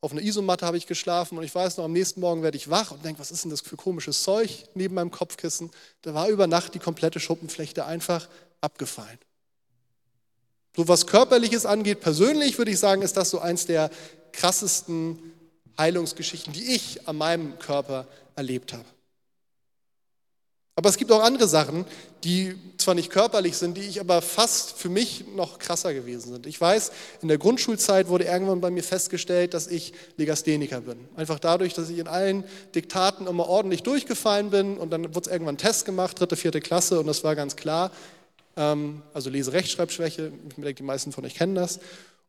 Auf 0.00 0.12
einer 0.12 0.22
Isomatte 0.22 0.66
habe 0.66 0.76
ich 0.76 0.86
geschlafen 0.86 1.36
und 1.36 1.42
ich 1.42 1.52
weiß 1.52 1.78
noch, 1.78 1.84
am 1.84 1.92
nächsten 1.92 2.20
Morgen 2.20 2.44
werde 2.44 2.56
ich 2.56 2.70
wach 2.70 2.92
und 2.92 3.04
denke, 3.04 3.18
was 3.18 3.32
ist 3.32 3.42
denn 3.42 3.50
das 3.50 3.60
für 3.60 3.76
komisches 3.76 4.22
Zeug 4.22 4.66
neben 4.74 4.94
meinem 4.94 5.10
Kopfkissen? 5.10 5.72
Da 6.02 6.14
war 6.14 6.28
über 6.28 6.46
Nacht 6.46 6.76
die 6.76 6.78
komplette 6.78 7.18
Schuppenflechte 7.18 7.86
einfach 7.86 8.28
abgefallen. 8.60 9.18
So 10.76 10.86
was 10.86 11.08
Körperliches 11.08 11.66
angeht, 11.66 11.98
persönlich 11.98 12.56
würde 12.56 12.70
ich 12.70 12.78
sagen, 12.78 13.02
ist 13.02 13.16
das 13.16 13.30
so 13.30 13.40
eins 13.40 13.66
der 13.66 13.90
krassesten 14.30 15.18
Heilungsgeschichten, 15.76 16.52
die 16.52 16.72
ich 16.72 17.08
an 17.08 17.16
meinem 17.16 17.58
Körper 17.58 18.06
erlebt 18.36 18.74
habe. 18.74 18.84
Aber 20.78 20.88
es 20.90 20.96
gibt 20.96 21.10
auch 21.10 21.24
andere 21.24 21.48
Sachen, 21.48 21.84
die 22.22 22.54
zwar 22.76 22.94
nicht 22.94 23.10
körperlich 23.10 23.56
sind, 23.56 23.76
die 23.76 23.80
ich 23.80 23.98
aber 23.98 24.22
fast 24.22 24.78
für 24.78 24.88
mich 24.88 25.24
noch 25.34 25.58
krasser 25.58 25.92
gewesen 25.92 26.30
sind. 26.30 26.46
Ich 26.46 26.60
weiß, 26.60 26.92
in 27.20 27.26
der 27.26 27.36
Grundschulzeit 27.36 28.06
wurde 28.06 28.26
irgendwann 28.26 28.60
bei 28.60 28.70
mir 28.70 28.84
festgestellt, 28.84 29.54
dass 29.54 29.66
ich 29.66 29.92
Legastheniker 30.18 30.82
bin. 30.82 31.08
Einfach 31.16 31.40
dadurch, 31.40 31.74
dass 31.74 31.90
ich 31.90 31.98
in 31.98 32.06
allen 32.06 32.44
Diktaten 32.76 33.26
immer 33.26 33.48
ordentlich 33.48 33.82
durchgefallen 33.82 34.50
bin 34.50 34.76
und 34.76 34.90
dann 34.90 35.16
wurde 35.16 35.28
es 35.28 35.32
irgendwann 35.32 35.56
ein 35.56 35.58
Test 35.58 35.84
gemacht, 35.84 36.20
dritte, 36.20 36.36
vierte 36.36 36.60
Klasse 36.60 37.00
und 37.00 37.08
das 37.08 37.24
war 37.24 37.34
ganz 37.34 37.56
klar. 37.56 37.90
Ähm, 38.56 39.02
also 39.12 39.30
Lese-Rechtschreibschwäche, 39.30 40.30
ich 40.48 40.54
denke, 40.54 40.74
die 40.74 40.84
meisten 40.84 41.10
von 41.10 41.24
euch 41.24 41.34
kennen 41.34 41.56
das. 41.56 41.80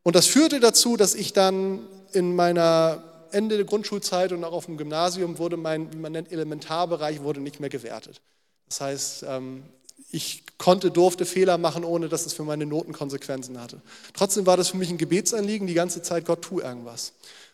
Und 0.02 0.16
das 0.16 0.26
führte 0.26 0.60
dazu, 0.60 0.98
dass 0.98 1.14
ich 1.14 1.34
dann 1.34 1.82
in 2.14 2.36
meiner 2.36 3.04
Ende 3.30 3.58
der 3.58 3.66
Grundschulzeit 3.66 4.32
und 4.32 4.44
auch 4.44 4.54
auf 4.54 4.66
dem 4.66 4.78
Gymnasium 4.78 5.38
wurde 5.38 5.56
mein, 5.56 5.94
wie 5.94 5.98
man 5.98 6.14
nennt, 6.14 6.32
Elementarbereich 6.32 7.22
wurde 7.22 7.42
nicht 7.42 7.60
mehr 7.60 7.70
gewertet. 7.70 8.22
Das 8.70 8.82
heißt, 8.82 9.26
ähm, 9.28 9.64
ich 10.12 10.44
konnte, 10.58 10.92
durfte 10.92 11.26
Fehler 11.26 11.58
machen, 11.58 11.84
ohne 11.84 12.10
dass 12.10 12.26
es 12.26 12.34
für 12.34 12.44
meine 12.44 12.66
Noten 12.66 12.94
Konsequenzen 12.94 13.60
hatte. 13.60 13.82
Trotzdem 14.14 14.46
war 14.46 14.58
das 14.58 14.70
für 14.70 14.78
mich 14.78 14.90
ein 14.90 14.98
Gebetsanliegen, 14.98 15.68
die 15.68 15.74
ganze 15.74 16.02
Zeit, 16.02 16.26
Gott, 16.26 16.42
tu 16.42 16.60
irgendwas. 16.60 17.14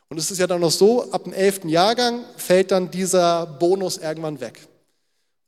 Und 0.10 0.18
es 0.18 0.32
ist 0.32 0.38
ja 0.38 0.48
dann 0.48 0.62
noch 0.62 0.72
so, 0.72 1.12
ab 1.12 1.24
dem 1.24 1.34
elften 1.34 1.70
Jahrgang 1.70 2.24
fällt 2.38 2.72
dann 2.72 2.92
dieser 2.92 3.46
Bonus 3.46 3.98
irgendwann 3.98 4.40
weg. 4.40 4.68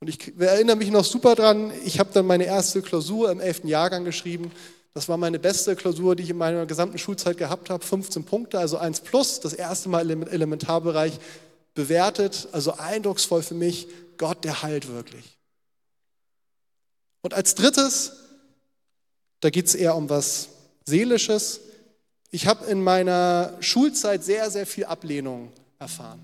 Und 0.00 0.08
ich 0.08 0.32
erinnere 0.38 0.76
mich 0.76 0.90
noch 0.90 1.04
super 1.04 1.34
dran, 1.34 1.72
ich 1.84 1.98
habe 1.98 2.10
dann 2.12 2.26
meine 2.26 2.44
erste 2.44 2.82
Klausur 2.82 3.30
im 3.30 3.40
elften 3.40 3.68
Jahrgang 3.68 4.04
geschrieben. 4.04 4.52
Das 4.94 5.08
war 5.08 5.16
meine 5.16 5.38
beste 5.38 5.76
Klausur, 5.76 6.16
die 6.16 6.24
ich 6.24 6.30
in 6.30 6.36
meiner 6.36 6.66
gesamten 6.66 6.98
Schulzeit 6.98 7.36
gehabt 7.36 7.70
habe. 7.70 7.84
15 7.84 8.24
Punkte, 8.24 8.58
also 8.58 8.78
1 8.78 9.00
plus, 9.00 9.40
das 9.40 9.52
erste 9.52 9.88
Mal 9.88 10.10
im 10.10 10.26
Elementarbereich 10.26 11.18
bewertet. 11.74 12.48
Also 12.52 12.74
eindrucksvoll 12.74 13.42
für 13.42 13.54
mich, 13.54 13.88
Gott, 14.18 14.44
der 14.44 14.62
heilt 14.62 14.88
wirklich. 14.88 15.37
Und 17.22 17.34
als 17.34 17.54
drittes, 17.54 18.12
da 19.40 19.50
geht 19.50 19.66
es 19.66 19.74
eher 19.74 19.96
um 19.96 20.08
was 20.08 20.48
Seelisches. 20.84 21.60
Ich 22.30 22.46
habe 22.46 22.66
in 22.66 22.82
meiner 22.82 23.56
Schulzeit 23.60 24.24
sehr, 24.24 24.50
sehr 24.50 24.66
viel 24.66 24.84
Ablehnung 24.84 25.52
erfahren. 25.78 26.20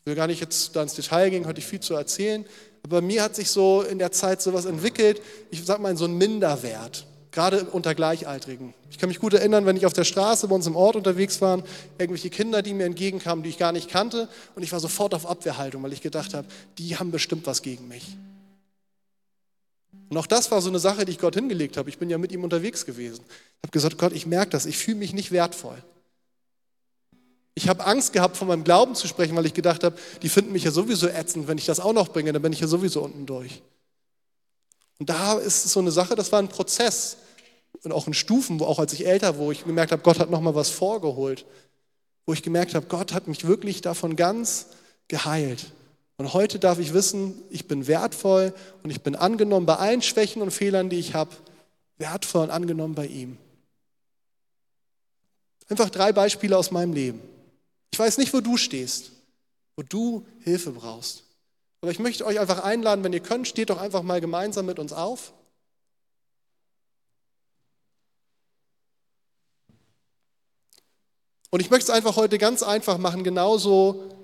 Ich 0.00 0.06
will 0.06 0.14
gar 0.14 0.28
nicht 0.28 0.40
jetzt 0.40 0.76
da 0.76 0.82
ins 0.82 0.94
Detail 0.94 1.30
gehen, 1.30 1.46
heute 1.46 1.58
ich 1.58 1.66
viel 1.66 1.80
zu 1.80 1.94
erzählen, 1.94 2.44
aber 2.84 3.00
mir 3.00 3.24
hat 3.24 3.34
sich 3.34 3.50
so 3.50 3.82
in 3.82 3.98
der 3.98 4.12
Zeit 4.12 4.40
sowas 4.40 4.64
entwickelt, 4.64 5.20
ich 5.50 5.64
sag 5.64 5.80
mal 5.80 5.96
so 5.96 6.04
ein 6.04 6.16
Minderwert, 6.16 7.04
gerade 7.32 7.64
unter 7.64 7.96
Gleichaltrigen. 7.96 8.72
Ich 8.88 8.98
kann 8.98 9.08
mich 9.08 9.18
gut 9.18 9.34
erinnern, 9.34 9.66
wenn 9.66 9.76
ich 9.76 9.84
auf 9.84 9.92
der 9.92 10.04
Straße 10.04 10.46
bei 10.46 10.54
uns 10.54 10.68
im 10.68 10.76
Ort 10.76 10.94
unterwegs 10.94 11.40
war, 11.40 11.64
irgendwelche 11.98 12.30
Kinder, 12.30 12.62
die 12.62 12.74
mir 12.74 12.86
entgegenkamen, 12.86 13.42
die 13.42 13.50
ich 13.50 13.58
gar 13.58 13.72
nicht 13.72 13.90
kannte 13.90 14.28
und 14.54 14.62
ich 14.62 14.70
war 14.70 14.78
sofort 14.78 15.14
auf 15.14 15.26
Abwehrhaltung, 15.26 15.82
weil 15.82 15.92
ich 15.92 16.02
gedacht 16.02 16.34
habe, 16.34 16.46
die 16.78 16.96
haben 16.96 17.10
bestimmt 17.10 17.44
was 17.48 17.62
gegen 17.62 17.88
mich. 17.88 18.16
Und 20.08 20.16
auch 20.16 20.26
das 20.26 20.50
war 20.50 20.60
so 20.62 20.68
eine 20.68 20.78
Sache, 20.78 21.04
die 21.04 21.12
ich 21.12 21.18
Gott 21.18 21.34
hingelegt 21.34 21.76
habe. 21.76 21.88
Ich 21.88 21.98
bin 21.98 22.10
ja 22.10 22.18
mit 22.18 22.32
ihm 22.32 22.44
unterwegs 22.44 22.86
gewesen. 22.86 23.24
Ich 23.28 23.62
habe 23.62 23.72
gesagt, 23.72 23.98
Gott, 23.98 24.12
ich 24.12 24.26
merke 24.26 24.50
das, 24.50 24.66
ich 24.66 24.78
fühle 24.78 24.98
mich 24.98 25.12
nicht 25.12 25.32
wertvoll. 25.32 25.82
Ich 27.54 27.68
habe 27.68 27.84
Angst 27.86 28.12
gehabt, 28.12 28.36
von 28.36 28.48
meinem 28.48 28.64
Glauben 28.64 28.94
zu 28.94 29.08
sprechen, 29.08 29.34
weil 29.34 29.46
ich 29.46 29.54
gedacht 29.54 29.82
habe, 29.82 29.96
die 30.22 30.28
finden 30.28 30.52
mich 30.52 30.64
ja 30.64 30.70
sowieso 30.70 31.08
ätzend. 31.08 31.48
Wenn 31.48 31.58
ich 31.58 31.64
das 31.64 31.80
auch 31.80 31.94
noch 31.94 32.08
bringe, 32.08 32.32
dann 32.32 32.42
bin 32.42 32.52
ich 32.52 32.60
ja 32.60 32.66
sowieso 32.66 33.02
unten 33.02 33.26
durch. 33.26 33.62
Und 34.98 35.08
da 35.08 35.34
ist 35.34 35.64
es 35.64 35.72
so 35.72 35.80
eine 35.80 35.90
Sache, 35.90 36.14
das 36.14 36.32
war 36.32 36.38
ein 36.38 36.48
Prozess 36.48 37.16
und 37.82 37.92
auch 37.92 38.06
in 38.06 38.14
Stufen, 38.14 38.60
wo 38.60 38.64
auch 38.64 38.78
als 38.78 38.92
ich 38.92 39.06
älter, 39.06 39.38
wo 39.38 39.52
ich 39.52 39.64
gemerkt 39.64 39.92
habe, 39.92 40.02
Gott 40.02 40.18
hat 40.18 40.30
noch 40.30 40.40
mal 40.40 40.54
was 40.54 40.70
vorgeholt, 40.70 41.44
wo 42.26 42.32
ich 42.32 42.42
gemerkt 42.42 42.74
habe, 42.74 42.86
Gott 42.86 43.12
hat 43.12 43.28
mich 43.28 43.46
wirklich 43.46 43.80
davon 43.80 44.16
ganz 44.16 44.66
geheilt. 45.08 45.66
Und 46.18 46.32
heute 46.32 46.58
darf 46.58 46.78
ich 46.78 46.94
wissen, 46.94 47.42
ich 47.50 47.68
bin 47.68 47.86
wertvoll 47.86 48.54
und 48.82 48.90
ich 48.90 49.02
bin 49.02 49.14
angenommen 49.14 49.66
bei 49.66 49.76
allen 49.76 50.00
Schwächen 50.00 50.40
und 50.40 50.50
Fehlern, 50.50 50.88
die 50.88 50.98
ich 50.98 51.14
habe, 51.14 51.34
wertvoll 51.98 52.44
und 52.44 52.50
angenommen 52.50 52.94
bei 52.94 53.06
ihm. 53.06 53.36
Einfach 55.68 55.90
drei 55.90 56.12
Beispiele 56.12 56.56
aus 56.56 56.70
meinem 56.70 56.92
Leben. 56.92 57.20
Ich 57.92 57.98
weiß 57.98 58.18
nicht, 58.18 58.32
wo 58.32 58.40
du 58.40 58.56
stehst, 58.56 59.10
wo 59.74 59.82
du 59.82 60.26
Hilfe 60.40 60.70
brauchst. 60.70 61.24
Aber 61.82 61.90
ich 61.90 61.98
möchte 61.98 62.24
euch 62.24 62.40
einfach 62.40 62.62
einladen, 62.62 63.04
wenn 63.04 63.12
ihr 63.12 63.20
könnt, 63.20 63.46
steht 63.46 63.70
doch 63.70 63.80
einfach 63.80 64.02
mal 64.02 64.20
gemeinsam 64.20 64.66
mit 64.66 64.78
uns 64.78 64.92
auf. 64.92 65.32
Und 71.50 71.60
ich 71.60 71.70
möchte 71.70 71.90
es 71.90 71.96
einfach 71.96 72.16
heute 72.16 72.38
ganz 72.38 72.62
einfach 72.62 72.98
machen, 72.98 73.22
genauso 73.22 74.15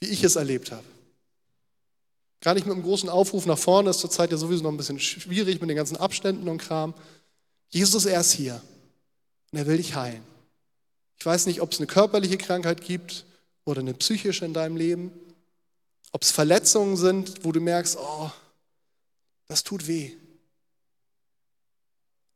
wie 0.00 0.06
ich 0.06 0.22
es 0.24 0.36
erlebt 0.36 0.72
habe. 0.72 0.84
Gar 2.40 2.54
nicht 2.54 2.66
mit 2.66 2.74
einem 2.74 2.84
großen 2.84 3.08
Aufruf 3.08 3.46
nach 3.46 3.58
vorne, 3.58 3.90
ist 3.90 3.98
zurzeit 3.98 4.30
ja 4.30 4.36
sowieso 4.36 4.62
noch 4.62 4.70
ein 4.70 4.76
bisschen 4.76 5.00
schwierig 5.00 5.60
mit 5.60 5.68
den 5.68 5.76
ganzen 5.76 5.96
Abständen 5.96 6.48
und 6.48 6.58
Kram. 6.58 6.94
Jesus, 7.68 8.04
er 8.06 8.20
ist 8.20 8.32
hier 8.32 8.62
und 9.50 9.58
er 9.58 9.66
will 9.66 9.76
dich 9.76 9.94
heilen. 9.94 10.22
Ich 11.18 11.26
weiß 11.26 11.46
nicht, 11.46 11.60
ob 11.60 11.72
es 11.72 11.78
eine 11.78 11.88
körperliche 11.88 12.38
Krankheit 12.38 12.80
gibt 12.80 13.24
oder 13.64 13.80
eine 13.80 13.94
psychische 13.94 14.44
in 14.44 14.54
deinem 14.54 14.76
Leben, 14.76 15.10
ob 16.12 16.22
es 16.22 16.30
Verletzungen 16.30 16.96
sind, 16.96 17.44
wo 17.44 17.50
du 17.50 17.60
merkst, 17.60 17.98
oh, 18.00 18.30
das 19.48 19.64
tut 19.64 19.88
weh. 19.88 20.12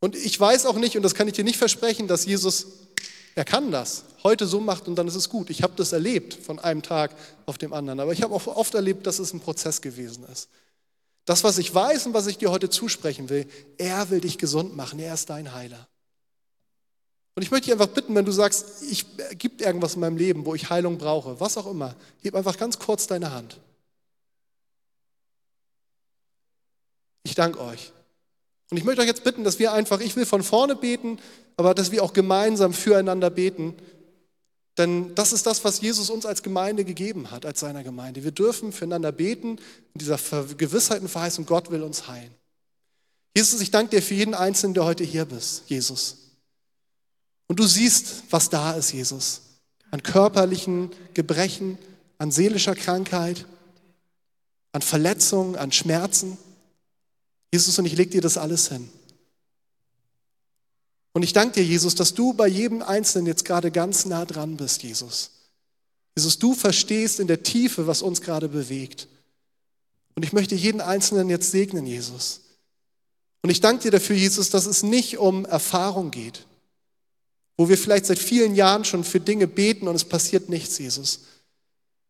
Und 0.01 0.17
ich 0.17 0.39
weiß 0.39 0.67
auch 0.67 0.77
nicht, 0.77 0.97
und 0.97 1.05
das 1.05 1.15
kann 1.15 1.29
ich 1.29 1.35
dir 1.35 1.45
nicht 1.45 1.59
versprechen, 1.59 2.09
dass 2.09 2.25
Jesus 2.25 2.67
er 3.35 3.45
kann 3.45 3.71
das. 3.71 4.05
Heute 4.23 4.47
so 4.47 4.61
macht 4.61 4.89
und 4.89 4.97
dann 4.97 5.09
ist 5.09 5.15
es 5.15 5.29
gut. 5.29 5.51
Ich 5.51 5.63
habe 5.63 5.73
das 5.77 5.93
erlebt 5.93 6.35
von 6.35 6.59
einem 6.59 6.83
Tag 6.83 7.15
auf 7.47 7.59
dem 7.59 7.73
anderen. 7.73 8.01
Aber 8.01 8.13
ich 8.13 8.23
habe 8.23 8.35
auch 8.35 8.47
oft 8.47 8.75
erlebt, 8.75 9.07
dass 9.07 9.19
es 9.19 9.33
ein 9.33 9.41
Prozess 9.41 9.81
gewesen 9.81 10.25
ist. 10.31 10.49
Das, 11.25 11.45
was 11.45 11.59
ich 11.59 11.75
weiß 11.75 12.07
und 12.07 12.15
was 12.15 12.27
ich 12.27 12.39
dir 12.39 12.51
heute 12.51 12.69
zusprechen 12.69 13.29
will, 13.29 13.49
er 13.79 14.11
will 14.11 14.21
dich 14.21 14.39
gesund 14.39 14.77
machen. 14.77 14.99
Er 14.99 15.15
ist 15.15 15.31
dein 15.31 15.55
Heiler. 15.55 15.89
Und 17.35 17.43
ich 17.43 17.51
möchte 17.51 17.67
dich 17.67 17.73
einfach 17.73 17.95
bitten, 17.95 18.15
wenn 18.15 18.27
du 18.27 18.33
sagst, 18.33 18.83
ich 18.83 19.07
gibt 19.39 19.63
irgendwas 19.63 19.95
in 19.95 20.01
meinem 20.01 20.19
Leben, 20.19 20.45
wo 20.45 20.55
ich 20.55 20.69
Heilung 20.69 20.99
brauche, 20.99 21.41
was 21.41 21.57
auch 21.57 21.67
immer, 21.67 21.95
gib 22.23 22.35
einfach 22.35 22.59
ganz 22.59 22.79
kurz 22.79 23.07
deine 23.07 23.33
Hand. 23.33 23.59
Ich 27.23 27.35
danke 27.35 27.61
euch. 27.61 27.93
Und 28.73 28.79
ich 28.79 28.85
möchte 28.85 29.03
euch 29.03 29.07
jetzt 29.07 29.23
bitten, 29.23 29.45
dass 29.45 29.59
wir 29.59 29.75
einfach, 29.75 30.01
ich 30.01 30.17
will 30.17 30.25
von 30.25 30.43
vorne 30.43 30.75
beten, 30.75 31.19
aber 31.59 31.75
dass 31.75 31.93
wir 31.93 32.03
auch 32.03 32.15
gemeinsam 32.15 32.73
füreinander 32.73 33.29
beten. 33.29 33.75
Denn 34.79 35.15
das 35.15 35.35
ist 35.35 35.45
das, 35.45 35.63
was 35.63 35.83
Jesus 35.83 36.09
uns 36.09 36.25
als 36.25 36.43
Gemeinde 36.43 36.87
gegeben 36.87 37.31
hat, 37.31 37.45
als 37.45 37.61
seiner 37.61 37.85
Gemeinde. 37.85 38.25
Wir 38.25 38.31
dürfen 38.31 38.73
füreinander 38.73 39.13
beten 39.13 39.59
in 39.93 39.99
dieser 39.99 40.19
Gewissheit 40.57 41.03
und 41.03 41.09
Verheißung, 41.09 41.45
Gott 41.45 41.71
will 41.71 41.83
uns 41.83 42.09
heilen. 42.09 42.31
Jesus, 43.37 43.61
ich 43.61 43.71
danke 43.71 43.97
dir 43.97 44.03
für 44.03 44.15
jeden 44.15 44.33
Einzelnen, 44.33 44.73
der 44.73 44.87
heute 44.87 45.05
hier 45.05 45.27
bist, 45.27 45.65
Jesus. 45.67 46.17
Und 47.49 47.61
du 47.61 47.67
siehst, 47.67 48.23
was 48.31 48.49
da 48.49 48.73
ist, 48.73 48.95
Jesus. 48.95 49.43
An 49.91 50.03
körperlichen 50.03 50.89
Gebrechen, 51.13 51.77
an 52.17 52.31
seelischer 52.31 52.75
Krankheit, 52.75 53.45
an 54.73 54.81
Verletzungen, 54.81 55.57
an 55.57 55.73
Schmerzen. 55.73 56.39
Jesus, 57.53 57.79
und 57.79 57.85
ich 57.85 57.97
lege 57.97 58.11
dir 58.11 58.21
das 58.21 58.39
alles 58.39 58.69
hin. 58.69 58.89
Und 61.13 61.23
ich 61.23 61.35
danke 61.35 61.61
dir, 61.61 61.65
Jesus, 61.65 61.95
dass 61.95 62.15
du 62.15 62.33
bei 62.33 62.49
jedem 62.49 62.83
Einzelnen 62.83 63.27
jetzt 63.27 63.45
gerade 63.45 63.71
ganz 63.71 64.07
nah 64.07 64.25
dran 64.25 64.57
bist, 64.57 64.83
Jesus. 64.83 65.31
Jesus, 66.17 66.39
du 66.39 66.55
verstehst 66.55 67.21
in 67.21 67.27
der 67.27 67.43
Tiefe, 67.43 67.87
was 67.87 68.03
uns 68.03 68.23
gerade 68.23 68.49
bewegt. 68.49 69.09
Und 70.15 70.25
ich 70.25 70.33
möchte 70.33 70.55
jeden 70.55 70.81
Einzelnen 70.81 71.29
jetzt 71.29 71.51
segnen, 71.51 71.87
Jesus. 71.87 72.41
Und 73.43 73.51
ich 73.51 73.61
danke 73.61 73.85
dir 73.85 73.91
dafür, 73.91 74.17
Jesus, 74.17 74.51
dass 74.51 74.67
es 74.67 74.83
nicht 74.83 75.19
um 75.19 75.45
Erfahrung 75.45 76.11
geht, 76.11 76.47
wo 77.57 77.69
wir 77.69 77.77
vielleicht 77.77 78.07
seit 78.07 78.19
vielen 78.19 78.55
Jahren 78.55 78.85
schon 78.85 79.05
für 79.05 79.21
Dinge 79.21 79.47
beten 79.47 79.89
und 79.89 79.97
es 79.97 80.05
passiert 80.05 80.49
nichts, 80.49 80.79
Jesus, 80.79 81.21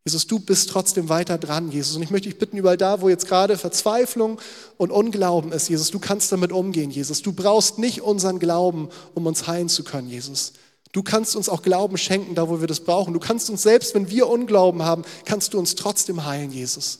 Jesus, 0.05 0.27
du 0.27 0.39
bist 0.39 0.69
trotzdem 0.69 1.07
weiter 1.07 1.37
dran, 1.37 1.71
Jesus. 1.71 1.95
Und 1.95 2.03
ich 2.03 2.09
möchte 2.09 2.27
dich 2.27 2.37
bitten, 2.37 2.57
überall 2.57 2.75
da, 2.75 2.99
wo 2.99 3.07
jetzt 3.07 3.27
gerade 3.27 3.57
Verzweiflung 3.57 4.39
und 4.77 4.91
Unglauben 4.91 5.53
ist, 5.53 5.69
Jesus, 5.69 5.91
du 5.91 5.99
kannst 5.99 6.31
damit 6.31 6.51
umgehen, 6.51 6.91
Jesus. 6.91 7.21
Du 7.21 7.31
brauchst 7.31 7.79
nicht 7.79 8.01
unseren 8.01 8.39
Glauben, 8.39 8.89
um 9.13 9.25
uns 9.25 9.47
heilen 9.47 9.69
zu 9.69 9.83
können, 9.85 10.09
Jesus. 10.09 10.53
Du 10.91 11.03
kannst 11.03 11.37
uns 11.37 11.47
auch 11.47 11.61
Glauben 11.61 11.97
schenken, 11.97 12.35
da 12.35 12.49
wo 12.49 12.59
wir 12.59 12.67
das 12.67 12.81
brauchen. 12.81 13.13
Du 13.13 13.19
kannst 13.19 13.49
uns 13.49 13.63
selbst, 13.63 13.95
wenn 13.95 14.09
wir 14.09 14.27
Unglauben 14.27 14.83
haben, 14.83 15.03
kannst 15.23 15.53
du 15.53 15.59
uns 15.59 15.75
trotzdem 15.75 16.25
heilen, 16.25 16.51
Jesus. 16.51 16.99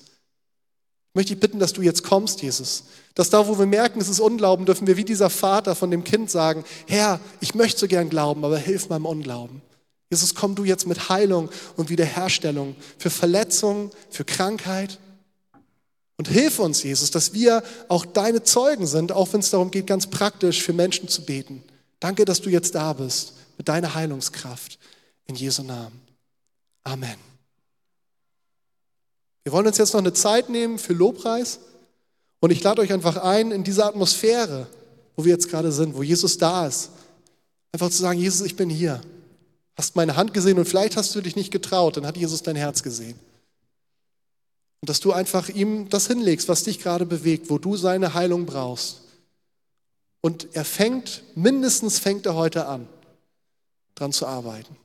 Ich 1.10 1.16
möchte 1.16 1.34
dich 1.34 1.42
bitten, 1.42 1.60
dass 1.60 1.74
du 1.74 1.82
jetzt 1.82 2.04
kommst, 2.04 2.42
Jesus. 2.42 2.86
Dass 3.16 3.30
da, 3.30 3.48
wo 3.48 3.60
wir 3.60 3.66
merken, 3.66 4.00
es 4.00 4.10
ist 4.10 4.22
Unglauben, 4.22 4.66
dürfen 4.66 4.88
wir 4.88 4.98
wie 4.98 5.04
dieser 5.04 5.30
Vater 5.30 5.76
von 5.76 5.92
dem 5.92 6.06
Kind 6.06 6.32
sagen, 6.32 6.63
Herr, 6.88 7.20
ich 7.42 7.54
möchte 7.54 7.82
so 7.82 7.88
gern 7.88 8.10
glauben, 8.10 8.46
aber 8.46 8.58
hilf 8.58 8.89
meinem 8.89 9.06
Unglauben. 9.06 9.62
Jesus, 10.13 10.36
komm 10.36 10.54
du 10.54 10.63
jetzt 10.63 10.86
mit 10.86 11.10
Heilung 11.10 11.49
und 11.76 11.89
Wiederherstellung 11.89 12.76
für 12.99 13.09
Verletzungen, 13.09 13.89
für 14.11 14.24
Krankheit. 14.24 14.99
Und 16.18 16.28
hilf 16.28 16.59
uns, 16.59 16.84
Jesus, 16.84 17.09
dass 17.09 17.34
wir 17.34 17.64
auch 17.88 18.05
deine 18.05 18.43
Zeugen 18.43 18.86
sind, 18.86 19.11
auch 19.11 19.34
wenn 19.34 19.39
es 19.39 19.49
darum 19.49 19.72
geht, 19.72 19.88
ganz 19.88 20.05
praktisch 20.05 20.61
für 20.61 20.72
Menschen 20.72 21.07
zu 21.07 21.24
beten. 21.26 21.64
Danke, 21.99 22.26
dass 22.26 22.41
du 22.41 22.51
jetzt 22.51 22.76
da 22.76 22.93
bist 22.93 23.34
mit 23.57 23.68
deiner 23.68 23.95
Heilungskraft. 23.95 24.78
In 25.26 25.34
Jesu 25.34 25.64
Namen. 25.64 25.99
Amen. 26.84 27.16
Wir 29.43 29.51
wollen 29.51 29.66
uns 29.66 29.80
jetzt 29.80 29.93
noch 29.93 30.01
eine 30.01 30.14
Zeit 30.14 30.49
nehmen 30.49 30.78
für 30.78 30.93
Lobpreis. 30.93 31.59
Und 32.39 32.51
ich 32.51 32.61
lade 32.61 32.82
euch 32.82 32.93
einfach 32.93 33.18
ein, 33.18 33.49
in 33.49 33.64
dieser 33.64 33.88
Atmosphäre, 33.88 34.68
wo 35.16 35.26
wir 35.26 35.32
jetzt 35.32 35.49
gerade 35.49 35.72
sind, 35.72 35.95
wo 35.95 36.03
Jesus 36.03 36.38
da 36.38 36.68
ist, 36.68 36.91
einfach 37.72 37.89
zu 37.89 37.97
sagen, 37.97 38.20
Jesus, 38.20 38.45
ich 38.45 38.55
bin 38.55 38.70
hier 38.70 39.01
hast 39.76 39.95
meine 39.95 40.15
Hand 40.15 40.34
gesehen 40.34 40.59
und 40.59 40.65
vielleicht 40.65 40.97
hast 40.97 41.13
du 41.15 41.21
dich 41.21 41.36
nicht 41.36 41.51
getraut, 41.51 41.97
dann 41.97 42.05
hat 42.05 42.17
Jesus 42.17 42.43
dein 42.43 42.55
Herz 42.55 42.84
gesehen. 42.84 43.19
Und 44.82 44.89
dass 44.89 44.99
du 44.99 45.13
einfach 45.13 45.49
ihm 45.49 45.89
das 45.89 46.07
hinlegst, 46.07 46.49
was 46.49 46.63
dich 46.63 46.80
gerade 46.80 47.05
bewegt, 47.05 47.49
wo 47.49 47.57
du 47.57 47.78
seine 47.78 48.13
Heilung 48.13 48.45
brauchst. 48.45 49.01
Und 50.21 50.55
er 50.55 50.65
fängt, 50.65 51.24
mindestens 51.36 51.99
fängt 51.99 52.26
er 52.26 52.36
heute 52.36 52.67
an, 52.67 52.88
dran 53.95 54.11
zu 54.11 54.28
arbeiten. 54.28 54.76